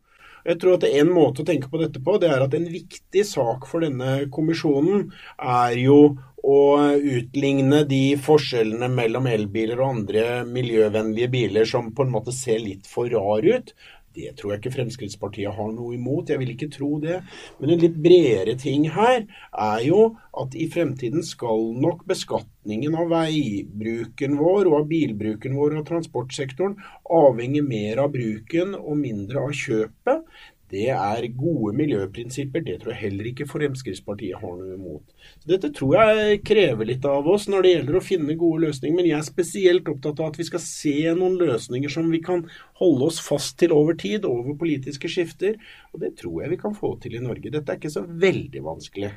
Jeg 0.44 0.58
tror 0.60 0.76
at 0.76 0.84
En 0.84 1.08
måte 1.08 1.40
å 1.40 1.48
tenke 1.48 1.70
på 1.72 1.80
dette 1.80 2.02
på, 2.04 2.18
det 2.20 2.28
er 2.28 2.44
at 2.44 2.54
en 2.56 2.66
viktig 2.68 3.22
sak 3.24 3.64
for 3.70 3.84
denne 3.84 4.26
kommisjonen 4.32 5.06
er 5.40 5.78
jo 5.80 5.98
å 6.44 6.58
utligne 6.92 7.80
de 7.88 8.18
forskjellene 8.20 8.90
mellom 8.92 9.24
elbiler 9.30 9.80
og 9.80 9.94
andre 9.94 10.24
miljøvennlige 10.44 11.30
biler 11.32 11.68
som 11.68 11.88
på 11.96 12.04
en 12.04 12.12
måte 12.12 12.34
ser 12.36 12.60
litt 12.60 12.88
for 12.90 13.08
rar 13.08 13.46
ut 13.48 13.72
Det 14.14 14.30
tror 14.38 14.52
jeg 14.52 14.62
ikke 14.62 14.74
Fremskrittspartiet 14.76 15.56
har 15.56 15.70
noe 15.74 15.96
imot, 15.96 16.30
jeg 16.30 16.38
vil 16.38 16.52
ikke 16.54 16.70
tro 16.70 16.90
det. 17.02 17.20
Men 17.58 17.74
en 17.74 17.82
litt 17.82 17.96
bredere 18.04 18.54
ting 18.60 18.86
her 18.94 19.24
er 19.50 19.80
jo 19.86 20.04
at 20.38 20.54
i 20.54 20.68
fremtiden 20.70 21.24
skal 21.26 21.72
nok 21.82 22.04
beskatningen 22.10 22.94
av 22.98 23.10
veibruken 23.10 24.38
vår 24.38 24.70
og 24.70 24.78
av 24.80 24.88
bilbruken 24.90 25.58
vår 25.58 25.80
og 25.80 25.88
transportsektoren 25.90 26.78
avhenge 27.10 27.62
mer 27.66 28.04
av 28.04 28.14
bruken 28.14 28.74
og 28.78 28.98
mindre 29.02 29.42
av 29.48 29.54
kjøpet. 29.58 30.24
Det 30.72 30.86
er 30.88 31.26
gode 31.36 31.74
miljøprinsipper. 31.76 32.62
Det 32.64 32.78
tror 32.80 32.94
jeg 32.94 33.02
heller 33.02 33.28
ikke 33.28 33.46
Fremskrittspartiet 33.50 34.40
har 34.40 34.54
noe 34.56 34.74
imot. 34.74 35.12
Så 35.42 35.50
dette 35.52 35.70
tror 35.76 35.94
jeg 35.98 36.40
krever 36.46 36.88
litt 36.88 37.04
av 37.08 37.28
oss 37.30 37.46
når 37.52 37.66
det 37.66 37.74
gjelder 37.74 37.98
å 37.98 38.04
finne 38.04 38.38
gode 38.40 38.64
løsninger. 38.64 38.96
Men 38.96 39.10
jeg 39.10 39.18
er 39.18 39.28
spesielt 39.28 39.90
opptatt 39.92 40.22
av 40.24 40.32
at 40.32 40.40
vi 40.40 40.48
skal 40.48 40.64
se 40.64 40.96
noen 41.14 41.36
løsninger 41.40 41.92
som 41.92 42.08
vi 42.10 42.22
kan 42.24 42.46
holde 42.80 43.10
oss 43.12 43.20
fast 43.22 43.58
til 43.60 43.76
over 43.76 43.98
tid, 44.00 44.24
over 44.24 44.56
politiske 44.58 45.10
skifter. 45.12 45.60
Og 45.92 46.00
det 46.02 46.14
tror 46.22 46.42
jeg 46.42 46.56
vi 46.56 46.62
kan 46.64 46.76
få 46.76 46.96
til 47.02 47.18
i 47.18 47.22
Norge. 47.22 47.52
Dette 47.52 47.74
er 47.74 47.82
ikke 47.82 47.94
så 47.94 48.06
veldig 48.08 48.64
vanskelig. 48.64 49.12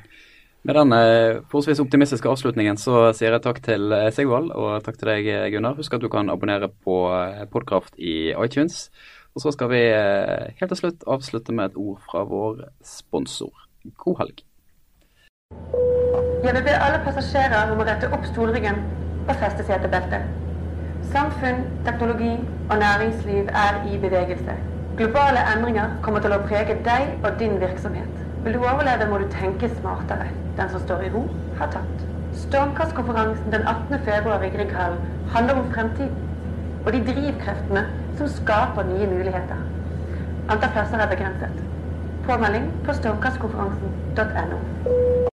Med 0.68 0.74
den 0.74 0.90
forholdsvis 1.48 1.80
optimistiske 1.80 2.28
avslutningen 2.28 2.76
så 2.82 3.08
sier 3.16 3.32
jeg 3.32 3.44
takk 3.44 3.60
til 3.64 3.94
Sigvald 4.12 4.50
og 4.52 4.82
takk 4.84 4.98
til 5.00 5.10
deg, 5.14 5.28
Gunnar. 5.54 5.78
Husk 5.78 5.94
at 5.96 6.02
du 6.02 6.10
kan 6.12 6.28
abonnere 6.28 6.68
på 6.68 7.06
Podkraft 7.54 7.94
i 7.96 8.34
iTunes. 8.34 8.88
Og 9.34 9.42
så 9.44 9.52
skal 9.54 9.70
vi 9.70 9.80
eh, 9.92 10.52
helt 10.58 10.72
til 10.72 10.80
slutt 10.82 11.04
avslutte 11.06 11.54
med 11.54 11.70
et 11.70 11.76
ord 11.76 12.00
fra 12.06 12.24
vår 12.28 12.64
sponsor. 12.84 13.52
God 13.96 14.22
helg. 14.22 14.42
Jeg 16.44 16.54
vil 16.54 16.64
be 16.64 16.74
alle 16.76 17.00
passasjerer 17.04 17.72
om 17.72 17.80
å 17.82 17.86
rette 17.88 18.10
opp 18.14 18.26
stolryggen 18.30 18.80
og 19.28 19.34
feste 19.40 19.64
setebeltet. 19.66 20.26
Samfunn, 21.12 21.62
teknologi 21.86 22.34
og 22.70 22.76
næringsliv 22.82 23.48
er 23.64 23.78
i 23.90 23.98
bevegelse. 24.02 24.56
Globale 24.98 25.42
endringer 25.54 25.94
kommer 26.02 26.20
til 26.24 26.34
å 26.34 26.40
prege 26.44 26.74
deg 26.86 27.22
og 27.22 27.38
din 27.40 27.60
virksomhet. 27.62 28.22
Vil 28.44 28.56
du 28.56 28.64
overleve, 28.64 29.06
må 29.10 29.18
du 29.22 29.26
tenke 29.32 29.70
smartere. 29.78 30.28
Den 30.58 30.70
som 30.72 30.82
står 30.82 31.06
i 31.06 31.10
ro, 31.14 31.24
har 31.60 31.70
tatt. 31.74 32.06
Stormkastkonferansen 32.42 33.52
den 33.52 33.66
18. 33.66 34.02
februar 34.06 34.42
i 34.42 34.50
Grieghallen 34.54 34.98
handler 35.34 35.62
om 35.62 35.70
fremtiden 35.72 36.26
og 36.84 36.92
de 36.92 37.00
drivkreftene 37.06 37.84
som 38.18 38.28
skaper 38.28 38.90
nye 38.90 39.06
muligheter. 39.06 39.62
Antall 40.48 40.74
plasser 40.74 40.98
er 40.98 41.14
begrenset. 41.14 41.64
Påmelding 42.26 42.70
på 42.84 42.92
stormkastkonferansen.no. 42.92 45.27